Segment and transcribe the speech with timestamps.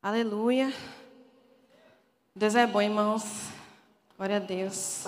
[0.00, 0.72] Aleluia.
[2.34, 3.50] Deus é bom, irmãos.
[4.16, 5.06] Glória a Deus.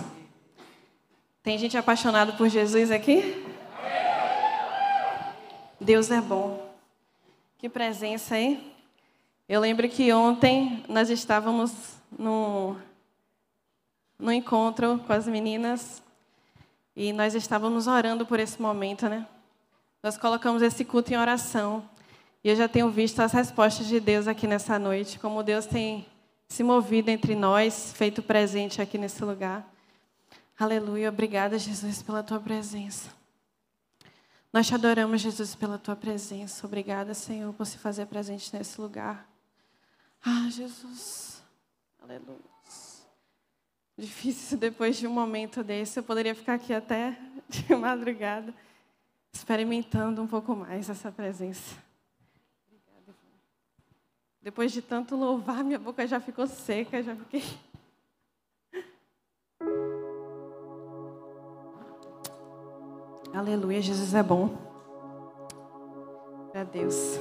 [1.43, 3.47] Tem gente apaixonada por Jesus aqui?
[5.81, 6.71] Deus é bom.
[7.57, 8.75] Que presença, hein?
[9.49, 11.73] Eu lembro que ontem nós estávamos
[12.11, 12.77] no,
[14.19, 16.03] no encontro com as meninas
[16.95, 19.27] e nós estávamos orando por esse momento, né?
[20.03, 21.89] Nós colocamos esse culto em oração.
[22.43, 26.07] E eu já tenho visto as respostas de Deus aqui nessa noite, como Deus tem
[26.49, 29.69] se movido entre nós, feito presente aqui nesse lugar.
[30.59, 31.09] Aleluia.
[31.09, 33.11] Obrigada, Jesus, pela tua presença.
[34.53, 36.67] Nós te adoramos, Jesus, pela tua presença.
[36.67, 39.29] Obrigada, Senhor, por se fazer presente nesse lugar.
[40.25, 41.41] Ah, Jesus.
[42.03, 42.50] Aleluia.
[44.01, 45.99] Difícil depois de um momento desse.
[45.99, 47.15] Eu poderia ficar aqui até
[47.47, 48.55] de madrugada,
[49.31, 51.77] experimentando um pouco mais essa presença.
[54.41, 57.45] Depois de tanto louvar, minha boca já ficou seca, já fiquei.
[63.35, 64.57] Aleluia, Jesus é bom.
[66.53, 67.21] Para Deus.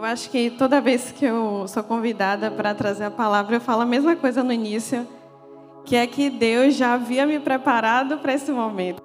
[0.00, 3.82] Eu acho que toda vez que eu sou convidada para trazer a palavra, eu falo
[3.82, 5.06] a mesma coisa no início,
[5.84, 9.02] que é que Deus já havia me preparado para esse momento.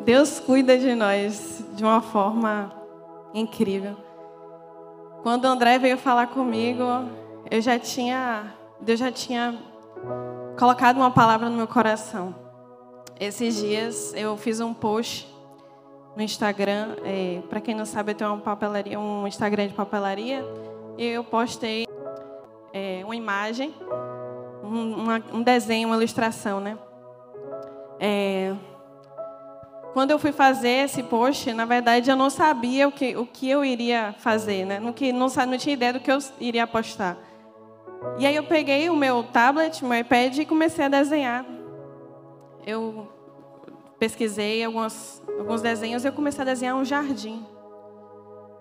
[0.00, 2.72] Deus cuida de nós de uma forma
[3.34, 3.98] incrível.
[5.22, 6.84] Quando o André veio falar comigo,
[7.50, 9.58] eu já tinha, Deus já tinha
[10.58, 12.34] colocado uma palavra no meu coração.
[13.20, 15.28] Esses dias eu fiz um post
[16.18, 16.96] no Instagram.
[17.04, 20.44] É, Para quem não sabe, eu tenho uma papelaria, um Instagram de papelaria.
[20.98, 21.86] E eu postei
[22.72, 23.72] é, uma imagem,
[24.64, 26.76] um, uma, um, desenho, uma ilustração, né?
[28.00, 28.52] É,
[29.92, 33.48] quando eu fui fazer esse post, na verdade, eu não sabia o que, o que
[33.48, 34.80] eu iria fazer, né?
[34.80, 37.16] Não, que, não, não tinha ideia do que eu iria postar.
[38.18, 41.46] E aí eu peguei o meu tablet, meu iPad e comecei a desenhar.
[42.66, 43.17] Eu
[43.98, 47.44] pesquisei alguns, alguns desenhos eu comecei a desenhar um jardim.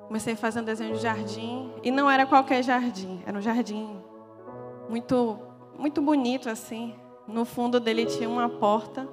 [0.07, 3.99] Comecei a fazer um desenho de jardim e não era qualquer jardim, era um jardim
[4.89, 5.37] muito
[5.77, 6.95] muito bonito assim.
[7.27, 9.07] No fundo dele tinha uma porta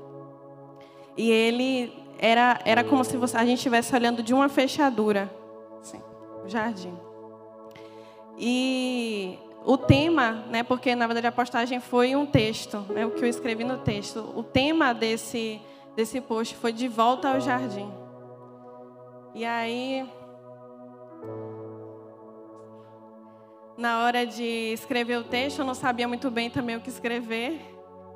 [1.16, 5.30] e ele era, era como se você, a gente estivesse olhando de uma fechadura.
[5.80, 6.00] Assim,
[6.44, 6.94] o jardim.
[8.38, 13.24] E o tema, né, porque na verdade a postagem foi um texto, né, o que
[13.24, 14.32] eu escrevi no texto.
[14.34, 15.60] O tema desse,
[15.94, 17.92] desse post foi De Volta ao Jardim.
[19.34, 20.08] E aí,
[23.76, 27.60] na hora de escrever o texto, eu não sabia muito bem também o que escrever.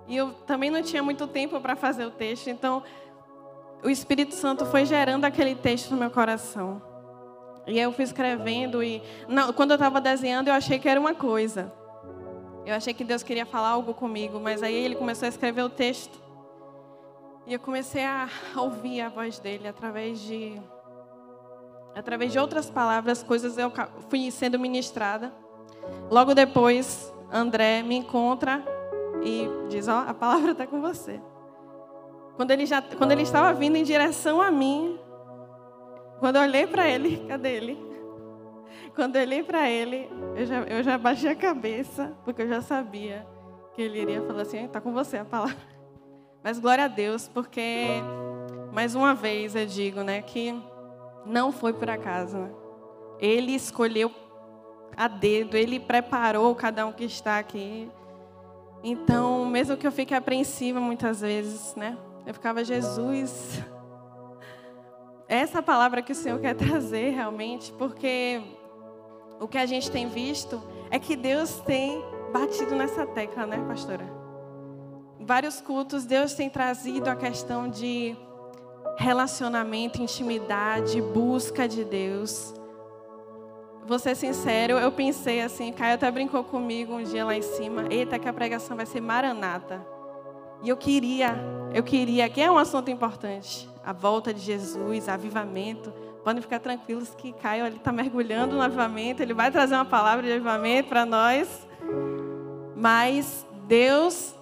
[0.06, 2.82] E eu também não tinha muito tempo para fazer o texto, então
[3.82, 6.82] o Espírito Santo foi gerando aquele texto no meu coração.
[7.66, 11.14] E eu fui escrevendo e não, quando eu estava desenhando eu achei que era uma
[11.14, 11.72] coisa.
[12.64, 15.68] Eu achei que Deus queria falar algo comigo, mas aí ele começou a escrever o
[15.68, 16.27] texto.
[17.48, 20.60] E eu comecei a ouvir a voz dele através de
[21.96, 23.72] através de outras palavras, coisas eu
[24.10, 25.32] fui sendo ministrada.
[26.10, 28.62] Logo depois, André me encontra
[29.22, 31.22] e diz: "Ó, oh, a palavra está com você".
[32.36, 35.00] Quando ele, já, quando ele estava vindo em direção a mim,
[36.20, 37.78] quando eu olhei para ele, cadê ele?
[38.94, 42.60] Quando eu olhei para ele, eu já, eu já baixei a cabeça, porque eu já
[42.60, 43.26] sabia
[43.72, 45.77] que ele iria falar assim: está com você a palavra.
[46.42, 47.86] Mas glória a Deus, porque,
[48.72, 50.54] mais uma vez eu digo, né, que
[51.26, 52.38] não foi por acaso.
[52.38, 52.50] Né?
[53.18, 54.10] Ele escolheu
[54.96, 57.90] a dedo, ele preparou cada um que está aqui.
[58.82, 61.96] Então, mesmo que eu fique apreensiva muitas vezes, né?
[62.26, 63.62] Eu ficava, Jesus.
[65.28, 68.40] Essa palavra que o Senhor quer trazer realmente, porque
[69.40, 74.17] o que a gente tem visto é que Deus tem batido nessa tecla, né, pastora?
[75.28, 78.16] Vários cultos, Deus tem trazido a questão de
[78.96, 82.54] relacionamento, intimidade, busca de Deus.
[83.84, 87.84] Vou ser sincero, eu pensei assim, Caio até brincou comigo um dia lá em cima,
[87.90, 89.86] eita que a pregação vai ser maranata.
[90.62, 91.38] E eu queria,
[91.74, 95.92] eu queria, que é um assunto importante, a volta de Jesus, avivamento.
[96.24, 100.32] Podem ficar tranquilos que Caio está mergulhando no avivamento, ele vai trazer uma palavra de
[100.32, 101.68] avivamento para nós.
[102.74, 104.37] Mas Deus,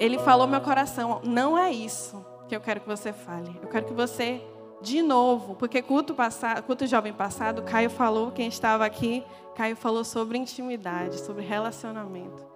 [0.00, 3.54] Ele falou meu coração, não é isso que eu quero que você fale.
[3.60, 4.42] Eu quero que você,
[4.80, 9.22] de novo, porque culto passado, culto jovem passado, Caio falou, quem estava aqui,
[9.54, 12.48] Caio falou sobre intimidade, sobre relacionamento.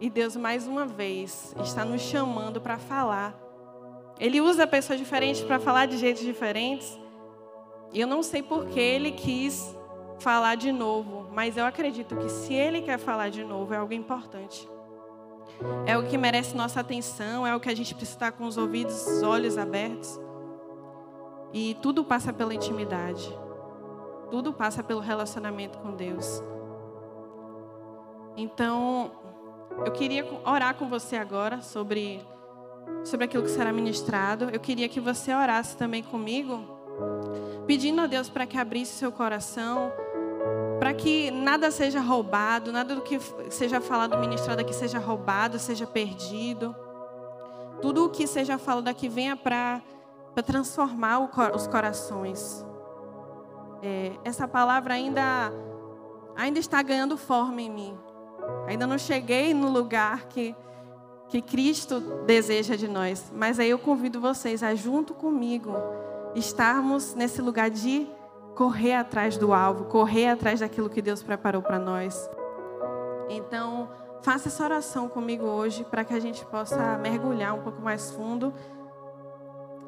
[0.00, 3.36] E Deus, mais uma vez, está nos chamando para falar.
[4.20, 6.96] Ele usa pessoas diferentes para falar de jeitos diferentes.
[7.92, 9.76] E eu não sei por que ele quis
[10.20, 13.92] falar de novo, mas eu acredito que se ele quer falar de novo, é algo
[13.92, 14.70] importante.
[15.86, 18.56] É o que merece nossa atenção, é o que a gente precisa estar com os
[18.56, 20.18] ouvidos, os olhos abertos.
[21.52, 23.28] E tudo passa pela intimidade.
[24.30, 26.42] Tudo passa pelo relacionamento com Deus.
[28.36, 29.12] Então,
[29.84, 32.20] eu queria orar com você agora sobre
[33.04, 34.48] sobre aquilo que será ministrado.
[34.52, 36.60] Eu queria que você orasse também comigo,
[37.66, 39.92] pedindo a Deus para que abrisse seu coração,
[40.82, 43.16] para que nada seja roubado, nada do que
[43.50, 46.74] seja falado, ministrado aqui seja roubado, seja perdido.
[47.80, 49.80] Tudo o que seja falado aqui venha para
[50.44, 52.66] transformar o, os corações.
[53.80, 55.52] É, essa palavra ainda,
[56.34, 57.98] ainda está ganhando forma em mim.
[58.66, 60.52] Ainda não cheguei no lugar que,
[61.28, 63.30] que Cristo deseja de nós.
[63.32, 65.76] Mas aí eu convido vocês a, junto comigo,
[66.34, 68.08] estarmos nesse lugar de
[68.54, 72.28] correr atrás do alvo, correr atrás daquilo que Deus preparou para nós.
[73.28, 73.88] Então,
[74.22, 78.52] faça essa oração comigo hoje para que a gente possa mergulhar um pouco mais fundo.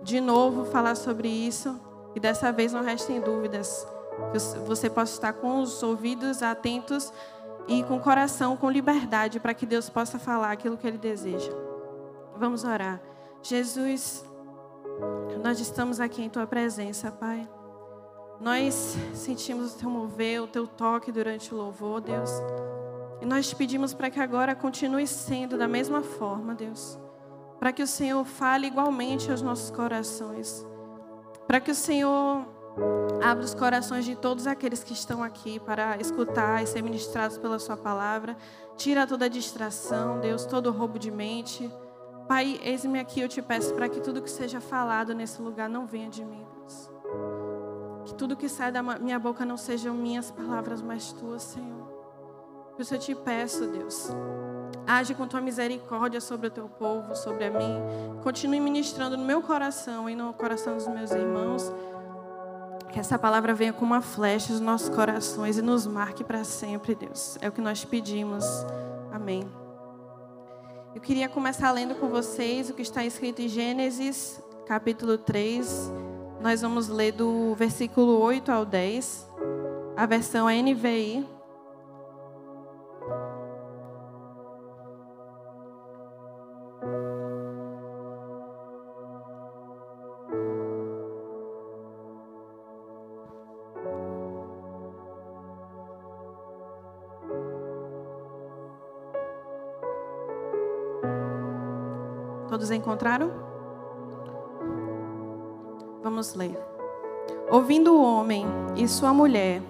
[0.02, 1.78] De novo, falar sobre isso
[2.14, 3.87] e dessa vez não restem dúvidas.
[4.66, 7.12] Você possa estar com os ouvidos atentos
[7.66, 11.50] e com o coração, com liberdade, para que Deus possa falar aquilo que Ele deseja.
[12.37, 13.00] Vamos orar.
[13.43, 14.25] Jesus,
[15.43, 17.49] nós estamos aqui em Tua presença, Pai.
[18.44, 22.31] Nós sentimos o teu mover, o teu toque durante o louvor, Deus.
[23.23, 26.99] E nós te pedimos para que agora continue sendo da mesma forma, Deus.
[27.58, 30.62] Para que o Senhor fale igualmente aos nossos corações.
[31.46, 32.44] Para que o Senhor
[33.23, 37.58] abra os corações de todos aqueles que estão aqui para escutar e ser ministrados pela
[37.58, 38.37] Sua palavra.
[38.76, 41.73] Tira toda a distração, Deus, todo roubo de mente.
[42.29, 45.87] Pai, eis-me aqui, eu te peço para que tudo que seja falado nesse lugar não
[45.87, 47.44] venha de mim, Deus.
[48.14, 51.84] Que tudo que sai da minha boca não sejam minhas palavras, mas tuas, Senhor.
[52.72, 54.08] Por isso eu te peço, Deus.
[54.87, 57.76] Age com tua misericórdia sobre o teu povo, sobre a mim.
[58.22, 61.72] Continue ministrando no meu coração e no coração dos meus irmãos.
[62.93, 66.94] Que essa palavra venha com uma flecha nos nossos corações e nos marque para sempre,
[66.94, 67.37] Deus.
[67.40, 68.44] É o que nós pedimos.
[69.12, 69.43] Amém.
[70.94, 75.90] Eu queria começar lendo com vocês o que está escrito em Gênesis, capítulo 3,
[76.41, 79.31] nós vamos ler do versículo 8 ao 10,
[79.97, 81.27] a versão NVI.
[102.49, 103.44] Todos encontraram?
[106.14, 106.56] Vamos ler.
[107.50, 108.46] Ouvindo o homem
[108.76, 109.61] e sua mulher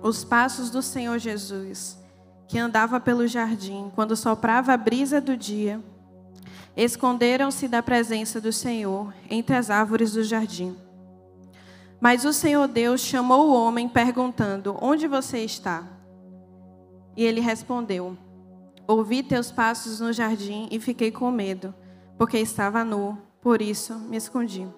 [0.00, 1.98] os passos do Senhor Jesus,
[2.46, 5.80] que andava pelo jardim quando soprava a brisa do dia,
[6.76, 10.76] esconderam-se da presença do Senhor entre as árvores do jardim.
[12.00, 15.82] Mas o Senhor Deus chamou o homem, perguntando: Onde você está?
[17.16, 18.16] E ele respondeu:
[18.86, 21.74] Ouvi teus passos no jardim e fiquei com medo,
[22.16, 24.68] porque estava nu, por isso me escondi.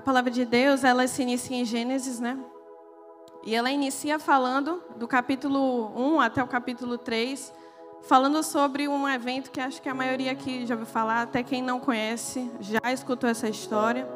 [0.00, 2.38] A palavra de Deus, ela se inicia em Gênesis, né?
[3.44, 7.52] E ela inicia falando do capítulo 1 até o capítulo 3,
[8.00, 11.60] falando sobre um evento que acho que a maioria aqui já ouviu falar, até quem
[11.60, 14.08] não conhece já escutou essa história.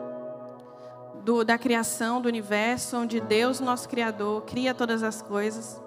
[1.23, 5.79] Do, da criação do universo, onde Deus, nosso Criador, cria todas as coisas,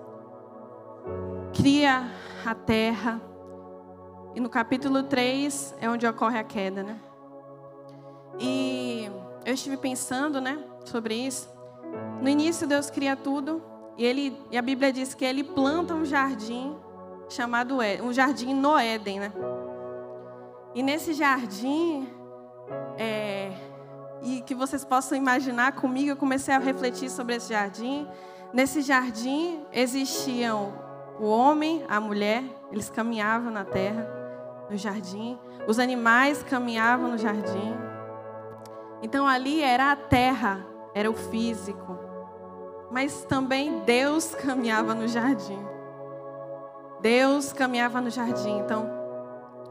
[1.56, 2.04] cria
[2.46, 3.20] a terra.
[4.36, 7.00] E no capítulo 3 é onde ocorre a queda, né?
[9.48, 11.50] Eu estive pensando, né, sobre isso.
[12.22, 13.64] No início Deus cria tudo
[13.98, 16.76] e ele e a Bíblia diz que ele planta um jardim
[17.30, 19.32] chamado um jardim no Éden, né?
[20.76, 22.10] E nesse jardim
[22.98, 23.54] é,
[24.22, 28.06] e que vocês possam imaginar comigo, eu comecei a refletir sobre esse jardim.
[28.52, 30.74] Nesse jardim existiam
[31.22, 34.06] o homem, a mulher, eles caminhavam na terra,
[34.70, 35.40] no jardim.
[35.66, 37.87] Os animais caminhavam no jardim.
[39.02, 41.98] Então ali era a terra, era o físico.
[42.92, 45.60] Mas também Deus caminhava no jardim.
[47.02, 48.60] Deus caminhava no jardim.
[48.60, 48.90] Então,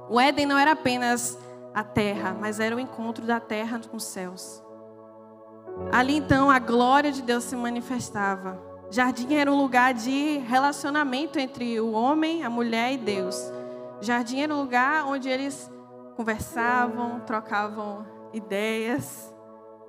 [0.09, 1.39] o Éden não era apenas
[1.75, 4.63] a terra, mas era o encontro da terra com os céus.
[5.93, 8.59] Ali então a glória de Deus se manifestava.
[8.91, 13.53] Jardim era um lugar de relacionamento entre o homem, a mulher e Deus.
[14.01, 15.71] Jardim era um lugar onde eles
[16.17, 19.35] conversavam, trocavam ideias.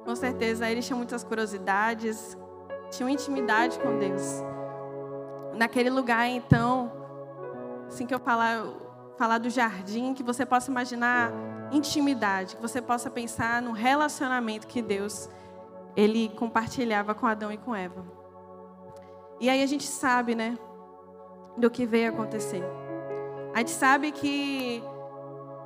[0.04, 2.38] Com certeza eles tinham muitas curiosidades,
[2.90, 4.42] tinham intimidade com Deus.
[5.54, 6.92] Naquele lugar, então,
[7.88, 8.64] assim que eu falar,
[9.18, 11.32] falar do jardim, que você possa imaginar
[11.72, 15.30] intimidade, que você possa pensar no relacionamento que Deus
[15.96, 18.06] ele compartilhava com Adão e com Eva.
[19.40, 20.58] E aí a gente sabe, né,
[21.58, 22.64] do que veio acontecer.
[23.54, 24.84] A gente sabe que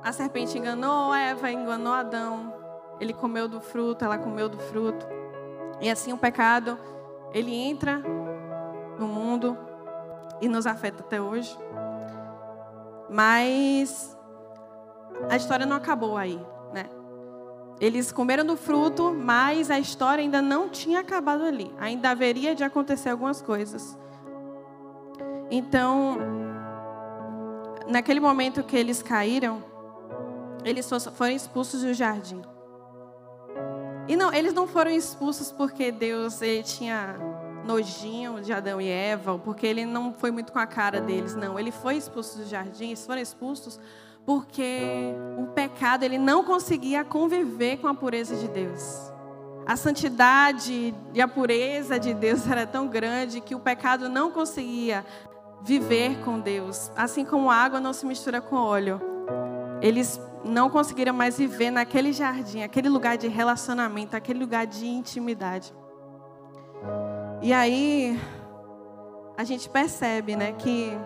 [0.02, 2.61] a serpente enganou Eva, enganou Adão.
[3.02, 5.04] Ele comeu do fruto, ela comeu do fruto.
[5.80, 6.78] E assim o pecado,
[7.34, 8.00] ele entra
[8.96, 9.58] no mundo
[10.40, 11.58] e nos afeta até hoje.
[13.10, 14.16] Mas
[15.28, 16.40] a história não acabou aí,
[16.72, 16.84] né?
[17.80, 21.74] Eles comeram do fruto, mas a história ainda não tinha acabado ali.
[21.80, 23.98] Ainda haveria de acontecer algumas coisas.
[25.50, 26.18] Então,
[27.88, 29.60] naquele momento que eles caíram,
[30.64, 32.40] eles foram expulsos do jardim.
[34.08, 37.16] E não, eles não foram expulsos porque Deus ele tinha
[37.64, 41.34] nojinho de Adão e Eva, ou porque ele não foi muito com a cara deles,
[41.34, 41.58] não.
[41.58, 43.78] Ele foi expulso do jardim, eles foram expulsos
[44.24, 49.12] porque o pecado ele não conseguia conviver com a pureza de Deus.
[49.66, 55.04] A santidade e a pureza de Deus era tão grande que o pecado não conseguia
[55.62, 56.90] viver com Deus.
[56.96, 59.11] Assim como a água não se mistura com óleo.
[59.82, 65.74] Eles não conseguiram mais viver naquele jardim, aquele lugar de relacionamento, aquele lugar de intimidade.
[67.42, 68.18] E aí
[69.36, 70.96] a gente percebe, né, que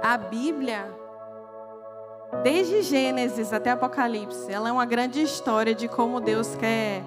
[0.00, 0.96] a Bíblia
[2.42, 7.02] Desde Gênesis até Apocalipse, ela é uma grande história de como Deus quer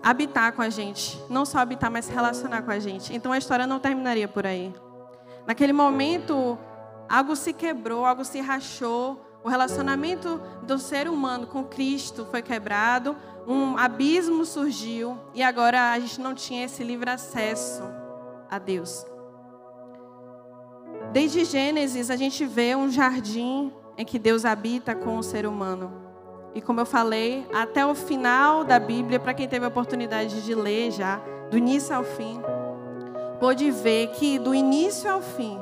[0.00, 1.20] habitar com a gente.
[1.28, 3.14] Não só habitar, mas relacionar com a gente.
[3.14, 4.72] Então a história não terminaria por aí.
[5.44, 6.56] Naquele momento,
[7.08, 9.20] algo se quebrou, algo se rachou.
[9.44, 13.16] O relacionamento do ser humano com Cristo foi quebrado.
[13.46, 15.18] Um abismo surgiu.
[15.34, 17.82] E agora a gente não tinha esse livre acesso
[18.48, 19.04] a Deus.
[21.12, 25.92] Desde Gênesis, a gente vê um jardim em que Deus habita com o ser humano.
[26.54, 30.54] E como eu falei, até o final da Bíblia, para quem teve a oportunidade de
[30.54, 31.20] ler já,
[31.50, 32.40] do início ao fim,
[33.40, 35.58] pôde ver que do início ao fim,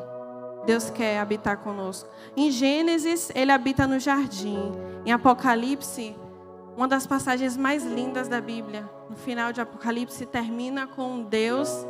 [0.65, 2.09] Deus quer habitar conosco.
[2.37, 4.73] Em Gênesis, ele habita no jardim.
[5.05, 6.17] Em Apocalipse,
[6.77, 11.87] uma das passagens mais lindas da Bíblia, no final de Apocalipse, termina com um Deus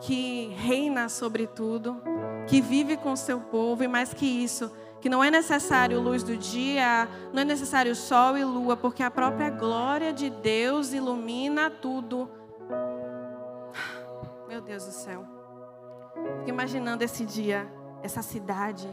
[0.00, 2.00] que reina sobre tudo,
[2.46, 4.70] que vive com seu povo, e mais que isso,
[5.00, 9.10] que não é necessário luz do dia, não é necessário sol e lua, porque a
[9.10, 12.30] própria glória de Deus ilumina tudo.
[14.48, 15.35] Meu Deus do céu.
[16.38, 17.70] Fico imaginando esse dia,
[18.02, 18.88] essa cidade.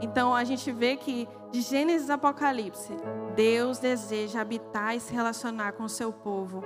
[0.00, 2.94] Então a gente vê que de Gênesis a Apocalipse,
[3.34, 6.62] Deus deseja habitar e se relacionar com o seu povo.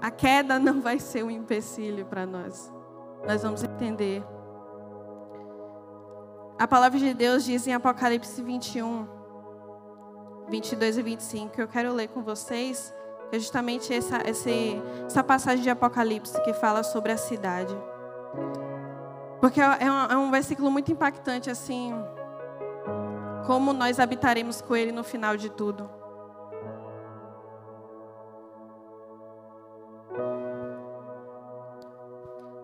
[0.00, 2.72] A queda não vai ser um empecilho para nós.
[3.26, 4.22] Nós vamos entender
[6.56, 9.08] a palavra de Deus diz em Apocalipse 21,
[10.48, 12.94] 22 e 25, que eu quero ler com vocês,
[13.32, 14.50] é justamente essa, essa,
[15.04, 17.76] essa passagem de Apocalipse que fala sobre a cidade.
[19.40, 21.92] Porque é um, é um versículo muito impactante, assim,
[23.46, 25.88] como nós habitaremos com Ele no final de tudo.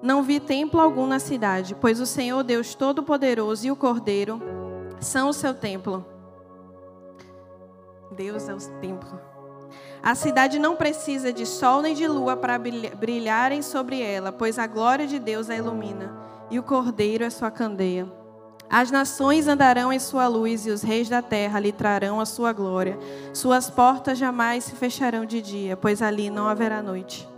[0.03, 4.41] Não vi templo algum na cidade, pois o Senhor Deus Todo-Poderoso e o Cordeiro
[4.99, 6.05] são o seu templo.
[8.11, 9.30] Deus é o templo.
[10.03, 14.67] A cidade não precisa de sol nem de lua para brilharem sobre ela, pois a
[14.67, 16.17] glória de Deus a ilumina,
[16.51, 18.11] e o Cordeiro é sua candeia.
[18.69, 22.53] As nações andarão em sua luz e os reis da terra lhe trarão a sua
[22.53, 22.97] glória.
[23.35, 27.29] Suas portas jamais se fecharão de dia, pois ali não haverá noite.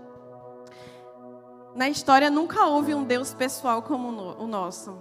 [1.75, 4.95] Na história nunca houve um Deus pessoal como o nosso.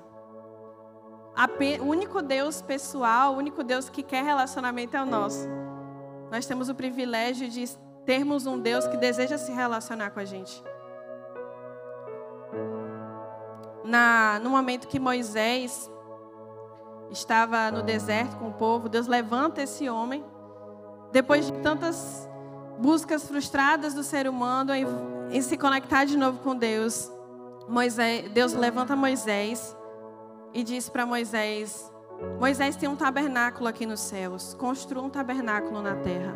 [1.81, 5.60] O único Deus pessoal, o único Deus que quer relacionamento é o nosso.
[6.31, 7.69] Nós temos o privilégio de
[8.05, 10.63] termos um Deus que deseja se relacionar com a gente.
[13.83, 15.91] Na, no momento que Moisés
[17.11, 20.23] estava no deserto com o povo, Deus levanta esse homem.
[21.11, 22.29] Depois de tantas
[22.79, 24.71] buscas frustradas do ser humano,
[25.29, 27.11] em se conectar de novo com Deus,
[27.67, 29.75] Moisés, Deus levanta Moisés
[30.53, 31.91] e diz para Moisés:
[32.39, 36.35] Moisés tem um tabernáculo aqui nos céus, construa um tabernáculo na terra.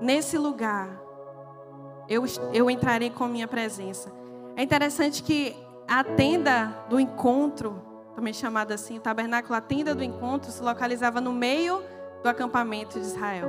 [0.00, 1.00] Nesse lugar,
[2.08, 4.12] eu, eu entrarei com minha presença.
[4.56, 7.82] É interessante que a tenda do encontro,
[8.14, 11.82] também chamada assim, o tabernáculo, a tenda do encontro, se localizava no meio
[12.22, 13.48] do acampamento de Israel.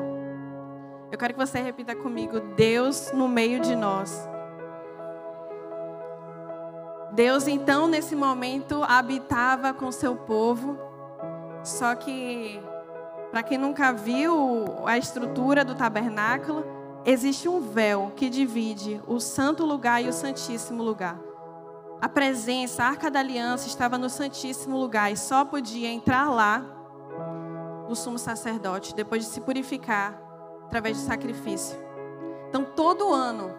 [1.12, 4.28] Eu quero que você repita comigo: Deus no meio de nós.
[7.14, 10.78] Deus, então, nesse momento, habitava com seu povo,
[11.64, 12.62] só que,
[13.30, 16.66] para quem nunca viu a estrutura do tabernáculo,
[17.06, 21.20] existe um véu que divide o santo lugar e o santíssimo lugar.
[22.02, 26.66] A presença, a arca da aliança estava no santíssimo lugar e só podia entrar lá
[27.88, 30.20] o sumo sacerdote depois de se purificar
[30.66, 31.78] através de sacrifício.
[32.50, 33.52] Então, todo ano,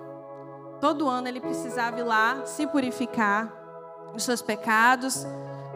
[0.80, 3.52] todo ano ele precisava ir lá se purificar
[4.12, 5.24] dos seus pecados,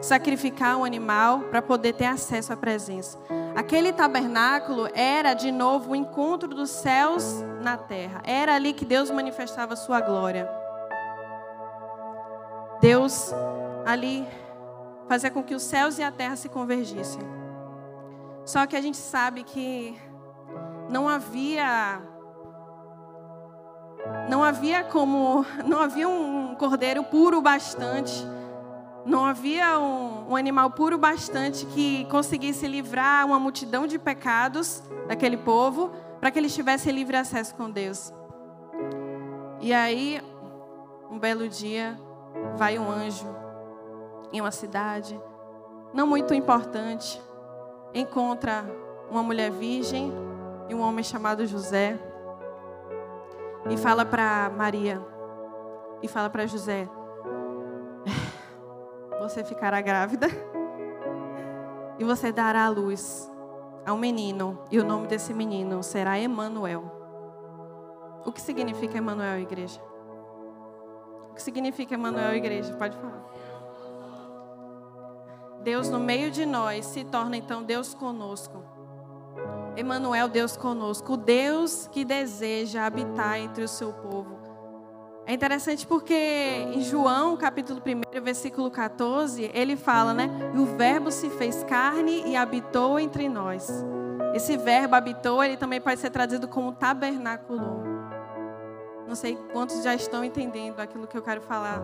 [0.01, 3.17] sacrificar um animal para poder ter acesso à presença.
[3.55, 8.21] Aquele tabernáculo era de novo o encontro dos céus na terra.
[8.23, 10.47] Era ali que Deus manifestava a sua glória.
[12.79, 13.33] Deus
[13.85, 14.27] ali
[15.07, 17.21] fazia com que os céus e a terra se convergissem.
[18.45, 19.99] Só que a gente sabe que
[20.89, 21.99] não havia
[24.29, 28.25] não havia como não havia um cordeiro puro bastante
[29.07, 35.37] não havia um, um, animal puro bastante que conseguisse livrar uma multidão de pecados daquele
[35.37, 38.13] povo para que eles tivessem livre acesso com Deus.
[39.61, 40.21] E aí,
[41.09, 41.97] um belo dia,
[42.57, 43.25] vai um anjo
[44.33, 45.19] em uma cidade,
[45.93, 47.21] não muito importante,
[47.93, 48.65] encontra
[49.09, 50.11] uma mulher virgem
[50.67, 51.97] e um homem chamado José
[53.69, 55.01] e fala para Maria
[56.03, 56.89] e fala para José:
[59.27, 60.27] você ficará grávida
[61.99, 63.29] e você dará à luz
[63.85, 66.91] a um menino, e o nome desse menino será Emanuel.
[68.25, 69.81] O que significa Emanuel, igreja?
[71.31, 72.73] O que significa Emanuel, igreja?
[72.73, 73.23] Pode falar.
[75.61, 78.63] Deus no meio de nós se torna então Deus conosco.
[79.75, 84.46] Emanuel, Deus conosco, o Deus que deseja habitar entre o seu povo.
[85.27, 86.13] É interessante porque
[86.73, 90.29] em João, capítulo 1, versículo 14, ele fala, né?
[90.55, 93.69] E o verbo se fez carne e habitou entre nós.
[94.33, 97.83] Esse verbo habitou, ele também pode ser traduzido como tabernáculo.
[99.05, 101.81] Não sei quantos já estão entendendo aquilo que eu quero falar.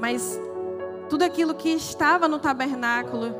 [0.00, 0.36] Mas
[1.08, 3.36] tudo aquilo que estava no tabernáculo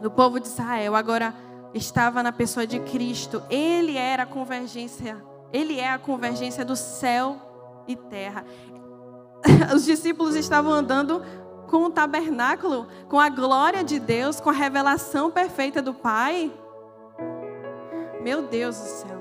[0.00, 1.32] do povo de Israel, agora
[1.72, 3.40] estava na pessoa de Cristo.
[3.48, 5.16] Ele era a convergência,
[5.52, 7.49] ele é a convergência do céu
[7.86, 8.44] e terra.
[9.74, 11.22] Os discípulos estavam andando
[11.66, 16.52] com o tabernáculo, com a glória de Deus, com a revelação perfeita do Pai.
[18.22, 19.20] Meu Deus do céu.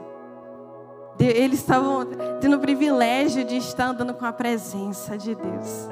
[1.19, 2.05] Eles estavam
[2.39, 5.89] tendo o privilégio de estar andando com a presença de Deus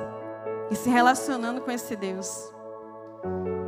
[0.71, 2.53] e se relacionando com esse Deus.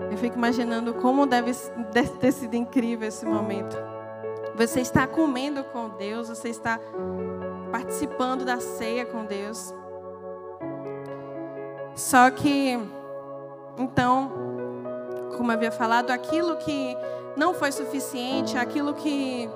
[0.09, 1.51] Eu fico imaginando como deve,
[1.91, 3.75] deve ter sido incrível esse momento.
[4.55, 6.79] Você está comendo com Deus, você está
[7.71, 9.73] participando da ceia com Deus.
[11.95, 12.79] Só que,
[13.77, 14.31] então,
[15.35, 16.95] como havia falado, aquilo que
[17.35, 19.49] não foi suficiente, aquilo que,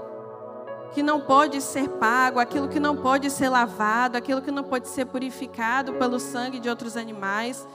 [0.91, 4.88] que não pode ser pago, aquilo que não pode ser lavado, aquilo que não pode
[4.88, 7.67] ser purificado pelo sangue de outros animais,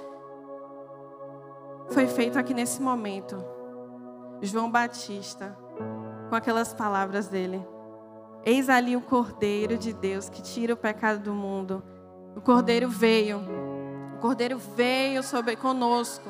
[1.90, 3.42] foi feito aqui nesse momento.
[4.40, 5.57] João Batista,
[6.29, 7.64] com aquelas palavras dele.
[8.44, 11.83] Eis ali o Cordeiro de Deus que tira o pecado do mundo.
[12.37, 13.40] O Cordeiro veio.
[14.16, 16.29] O Cordeiro veio sobre conosco.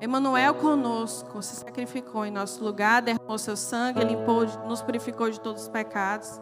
[0.00, 5.62] Emanuel conosco, se sacrificou em nosso lugar, derramou seu sangue, limpou, nos purificou de todos
[5.62, 6.40] os pecados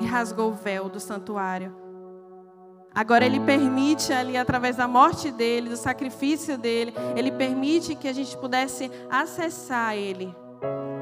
[0.00, 1.76] e rasgou o véu do santuário.
[2.94, 8.12] Agora ele permite ali através da morte dele, do sacrifício dele, ele permite que a
[8.12, 10.34] gente pudesse acessar ele,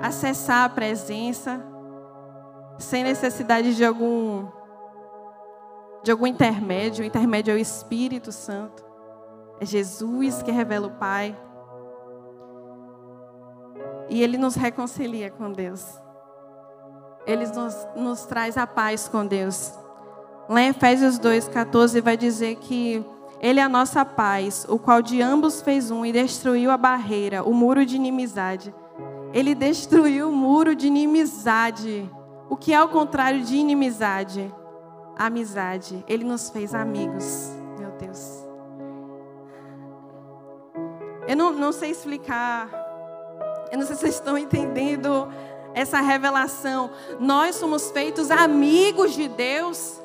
[0.03, 1.65] acessar a presença
[2.79, 4.47] sem necessidade de algum
[6.03, 7.03] de algum intermédio.
[7.03, 8.85] O intermédio é o Espírito Santo.
[9.61, 11.37] É Jesus que revela o Pai.
[14.09, 15.85] E Ele nos reconcilia com Deus.
[17.27, 19.75] Ele nos, nos traz a paz com Deus.
[20.49, 23.05] Lá em Efésios 2,14 vai dizer que
[23.41, 27.43] Ele é a nossa paz, o qual de ambos fez um e destruiu a barreira,
[27.43, 28.75] o muro de inimizade.
[29.35, 32.11] Ele destruiu o muro de inimizade
[32.49, 34.53] o que é o contrário de inimizade?
[35.17, 36.05] Amizade.
[36.09, 37.51] Ele nos fez amigos.
[37.79, 38.47] Meu Deus.
[41.27, 42.71] Eu não, não sei explicar.
[43.71, 45.29] Eu não sei se vocês estão entendendo
[45.75, 46.91] essa revelação.
[47.21, 49.98] Nós somos feitos amigos de Deus.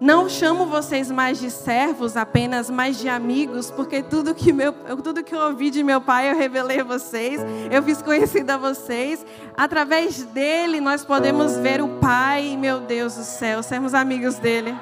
[0.00, 5.22] Não chamo vocês mais de servos, apenas mais de amigos, porque tudo que, meu, tudo
[5.22, 9.24] que eu ouvi de meu pai eu revelei a vocês, eu fiz conhecida a vocês.
[9.56, 14.74] Através dele nós podemos ver o Pai, meu Deus do céu, sermos amigos dele.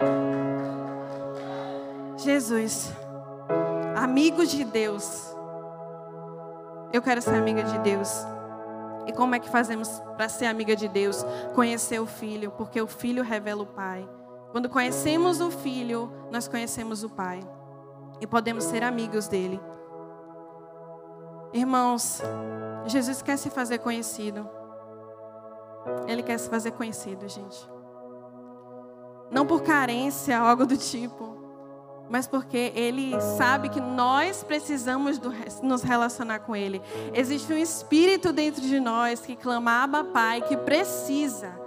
[2.17, 2.91] Jesus,
[3.95, 5.31] amigos de Deus.
[6.93, 8.11] Eu quero ser amiga de Deus.
[9.07, 11.25] E como é que fazemos para ser amiga de Deus?
[11.55, 14.09] Conhecer o Filho, porque o Filho revela o Pai.
[14.53, 17.41] Quando conhecemos o Filho, nós conhecemos o Pai.
[18.21, 19.59] E podemos ser amigos dele.
[21.55, 22.21] Irmãos,
[22.87, 24.49] Jesus quer se fazer conhecido.
[26.07, 27.71] Ele quer se fazer conhecido, gente.
[29.31, 31.35] Não por carência, algo do tipo,
[32.11, 36.83] mas porque Ele sabe que nós precisamos do, nos relacionar com Ele.
[37.15, 41.62] Existe um espírito dentro de nós que clama, Abba Pai, que precisa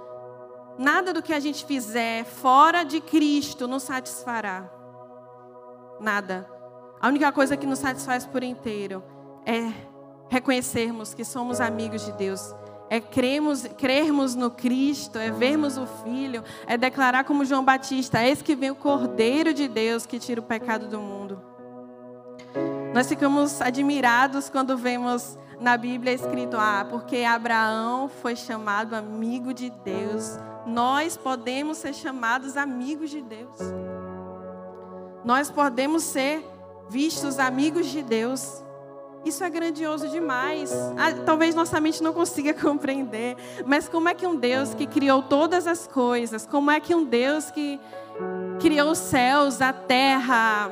[0.78, 4.70] Nada do que a gente fizer fora de Cristo nos satisfará.
[6.00, 6.50] Nada.
[7.00, 9.04] A única coisa que nos satisfaz por inteiro
[9.46, 9.72] é
[10.30, 12.54] reconhecermos que somos amigos de Deus.
[12.90, 18.42] É cremos, crermos no Cristo, é vermos o Filho, é declarar como João Batista: Eis
[18.42, 21.42] que vem o Cordeiro de Deus que tira o pecado do mundo.
[22.94, 29.70] Nós ficamos admirados quando vemos na Bíblia escrito: Ah, porque Abraão foi chamado amigo de
[29.70, 33.58] Deus nós podemos ser chamados amigos de Deus.
[35.24, 36.44] Nós podemos ser
[36.90, 38.64] vistos amigos de Deus.
[39.24, 40.72] Isso é grandioso demais.
[40.98, 43.36] Ah, talvez nossa mente não consiga compreender.
[43.66, 47.04] Mas como é que um Deus que criou todas as coisas, como é que um
[47.04, 47.80] Deus que
[48.60, 50.70] criou os céus, a terra,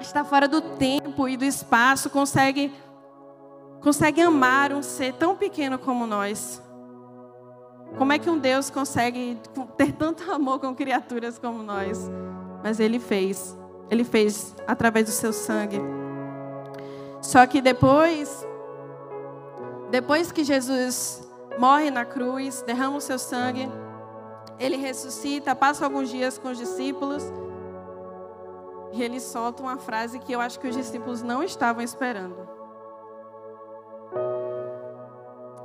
[0.00, 2.72] está fora do tempo e do espaço, consegue,
[3.80, 6.63] consegue amar um ser tão pequeno como nós?
[7.96, 9.38] Como é que um Deus consegue
[9.76, 12.10] ter tanto amor com criaturas como nós?
[12.62, 13.56] Mas ele fez.
[13.90, 15.80] Ele fez através do seu sangue.
[17.20, 18.46] Só que depois,
[19.90, 21.26] depois que Jesus
[21.58, 23.70] morre na cruz, derrama o seu sangue,
[24.58, 27.22] ele ressuscita, passa alguns dias com os discípulos.
[28.92, 32.48] E ele solta uma frase que eu acho que os discípulos não estavam esperando.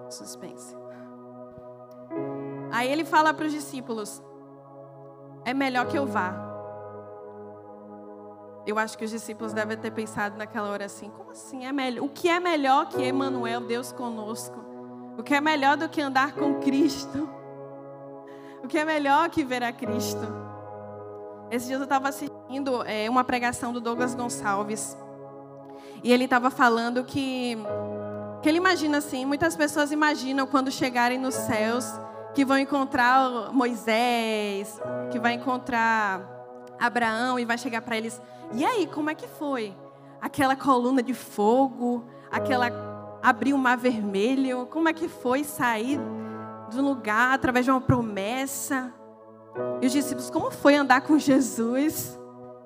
[0.10, 0.79] Suspense.
[2.72, 4.22] Aí ele fala para os discípulos:
[5.46, 6.48] É melhor que eu vá.
[8.66, 12.06] Eu acho que os discípulos devem ter pensado naquela hora assim: Como assim é melhor?
[12.06, 14.58] O que é melhor que Emmanuel, Deus conosco?
[15.18, 17.30] O que é melhor do que andar com Cristo?
[18.64, 20.28] O que é melhor que ver a Cristo?
[21.52, 24.96] Esse dia eu estava assistindo é, uma pregação do Douglas Gonçalves.
[26.04, 27.58] E ele estava falando que,
[28.42, 32.00] que ele imagina assim: muitas pessoas imaginam quando chegarem nos céus
[32.34, 34.80] que vão encontrar Moisés,
[35.12, 36.22] que vai encontrar
[36.80, 38.22] Abraão e vai chegar para eles.
[38.54, 39.76] E aí, como é que foi?
[40.22, 42.72] Aquela coluna de fogo, aquela
[43.22, 46.00] abrir o mar vermelho, como é que foi sair
[46.72, 48.94] do lugar através de uma promessa?
[49.82, 52.18] E os discípulos, como foi andar com Jesus?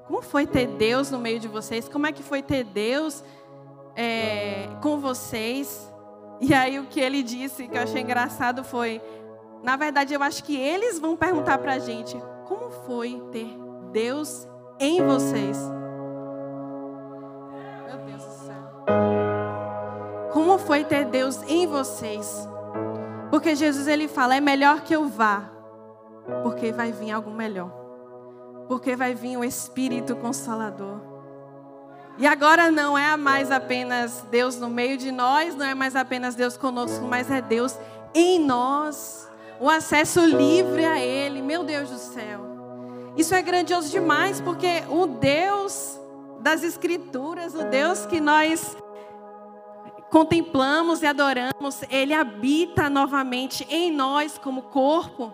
[0.07, 1.87] Como foi ter Deus no meio de vocês?
[1.87, 3.23] Como é que foi ter Deus
[3.95, 5.91] é, com vocês?
[6.41, 9.01] E aí o que ele disse, que eu achei engraçado, foi:
[9.63, 13.57] na verdade, eu acho que eles vão perguntar para a gente: como foi ter
[13.93, 14.45] Deus
[14.77, 15.57] em vocês?
[17.87, 18.55] Meu Deus do céu.
[20.33, 22.45] Como foi ter Deus em vocês?
[23.31, 25.49] Porque Jesus ele fala: é melhor que eu vá,
[26.43, 27.71] porque vai vir algo melhor.
[28.67, 30.99] Porque vai vir o Espírito Consolador.
[32.17, 36.35] E agora não é mais apenas Deus no meio de nós, não é mais apenas
[36.35, 37.79] Deus conosco, mas é Deus
[38.13, 39.31] em nós
[39.63, 41.41] o acesso livre a Ele.
[41.41, 42.41] Meu Deus do céu.
[43.15, 45.97] Isso é grandioso demais, porque o Deus
[46.41, 48.75] das Escrituras, o Deus que nós
[50.11, 55.33] contemplamos e adoramos, Ele habita novamente em nós como corpo,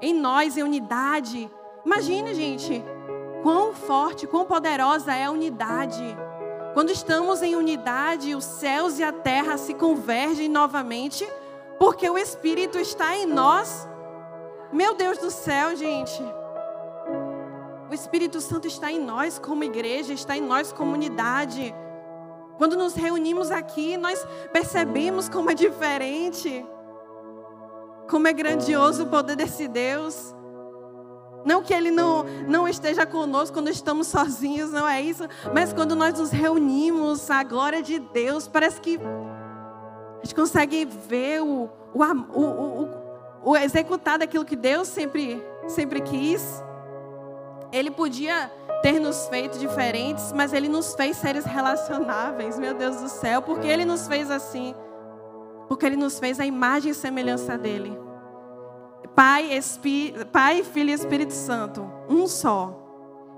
[0.00, 1.48] em nós em unidade.
[1.86, 2.82] Imagine, gente,
[3.44, 6.02] quão forte, quão poderosa é a unidade.
[6.74, 11.24] Quando estamos em unidade, os céus e a terra se convergem novamente
[11.78, 13.88] porque o Espírito está em nós.
[14.72, 16.22] Meu Deus do céu, gente.
[17.90, 21.74] O Espírito Santo está em nós como igreja, está em nós como unidade.
[22.56, 26.64] Quando nos reunimos aqui, nós percebemos como é diferente.
[28.08, 30.34] Como é grandioso o poder desse Deus.
[31.44, 35.24] Não que Ele não, não esteja conosco quando estamos sozinhos, não é isso.
[35.52, 38.98] Mas quando nós nos reunimos, a glória de Deus parece que
[40.22, 46.00] a gente consegue ver o, o, o, o, o executar daquilo que Deus sempre, sempre
[46.00, 46.62] quis.
[47.72, 48.50] Ele podia
[48.82, 53.66] ter nos feito diferentes, mas Ele nos fez seres relacionáveis, meu Deus do céu, porque
[53.66, 54.74] Ele nos fez assim.
[55.66, 57.98] Porque Ele nos fez a imagem e semelhança dEle.
[59.16, 60.14] Pai, Espí...
[60.30, 62.78] Pai, Filho e Espírito Santo, um só.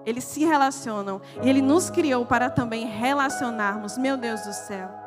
[0.04, 1.20] Eles se relacionam.
[1.42, 5.03] E Ele nos criou para também relacionarmos, meu Deus do céu.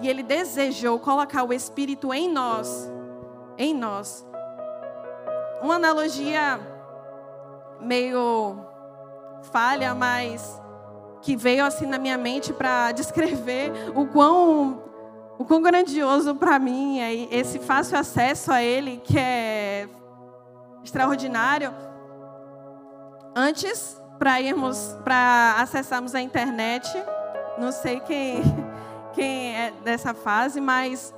[0.00, 2.90] E Ele desejou colocar o Espírito em nós.
[3.56, 4.26] Em nós.
[5.62, 6.60] Uma analogia
[7.80, 8.56] meio
[9.52, 10.60] falha, mas
[11.20, 14.82] que veio assim na minha mente para descrever o quão
[15.36, 19.88] o quão grandioso para mim é esse fácil acesso a ele, que é
[20.84, 21.74] extraordinário.
[23.34, 26.88] Antes, para irmos, para acessarmos a internet,
[27.58, 28.42] não sei quem,
[29.14, 31.14] quem é dessa fase, mas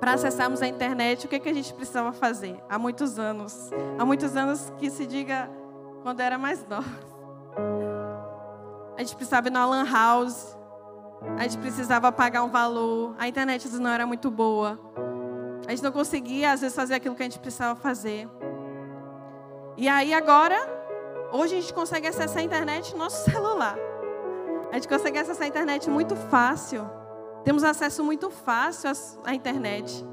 [0.00, 2.56] para acessarmos a internet, o que, que a gente precisava fazer?
[2.68, 3.70] Há muitos anos.
[3.98, 5.50] Há muitos anos que se diga
[6.02, 6.88] quando era mais nova.
[8.96, 10.56] A gente precisava ir na Lan House.
[11.36, 13.14] A gente precisava pagar um valor.
[13.18, 14.78] A internet não era muito boa.
[15.66, 18.28] A gente não conseguia, às vezes, fazer aquilo que a gente precisava fazer.
[19.76, 20.56] E aí, agora,
[21.32, 23.76] hoje a gente consegue acessar a internet no nosso celular.
[24.70, 26.97] A gente consegue acessar a internet muito fácil.
[27.48, 28.90] Temos acesso muito fácil
[29.24, 30.04] à internet.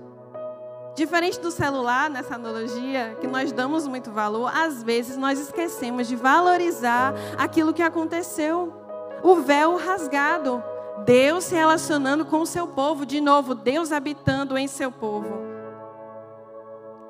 [0.95, 6.15] Diferente do celular, nessa analogia, que nós damos muito valor, às vezes nós esquecemos de
[6.15, 8.73] valorizar aquilo que aconteceu.
[9.21, 10.63] O véu rasgado.
[11.03, 13.05] Deus se relacionando com o seu povo.
[13.05, 15.27] De novo, Deus habitando em seu povo.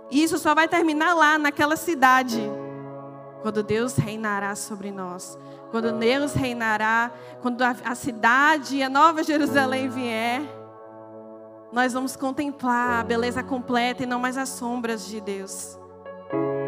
[0.10, 2.42] E isso só vai terminar lá, naquela cidade.
[3.46, 5.38] Quando Deus reinará sobre nós.
[5.70, 7.12] Quando Deus reinará.
[7.44, 10.42] Quando a, cidade, a nova Jerusalém vier
[11.72, 15.78] nós vamos contemplar a beleza completa e não mais as sombras de Deus.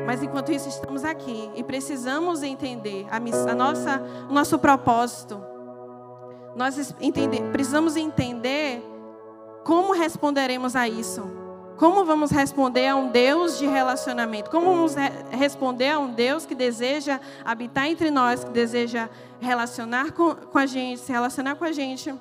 [0.05, 5.41] Mas enquanto isso estamos aqui e precisamos entender a, a nossa, o nosso propósito.
[6.55, 8.83] Nós entender, precisamos entender
[9.63, 11.36] como responderemos a isso.
[11.77, 14.49] Como vamos responder a um Deus de relacionamento?
[14.49, 19.07] Como vamos re responder a um Deus que deseja habitar entre nós, que deseja
[19.39, 22.13] relacionar com, com a gente, se relacionar com a gente?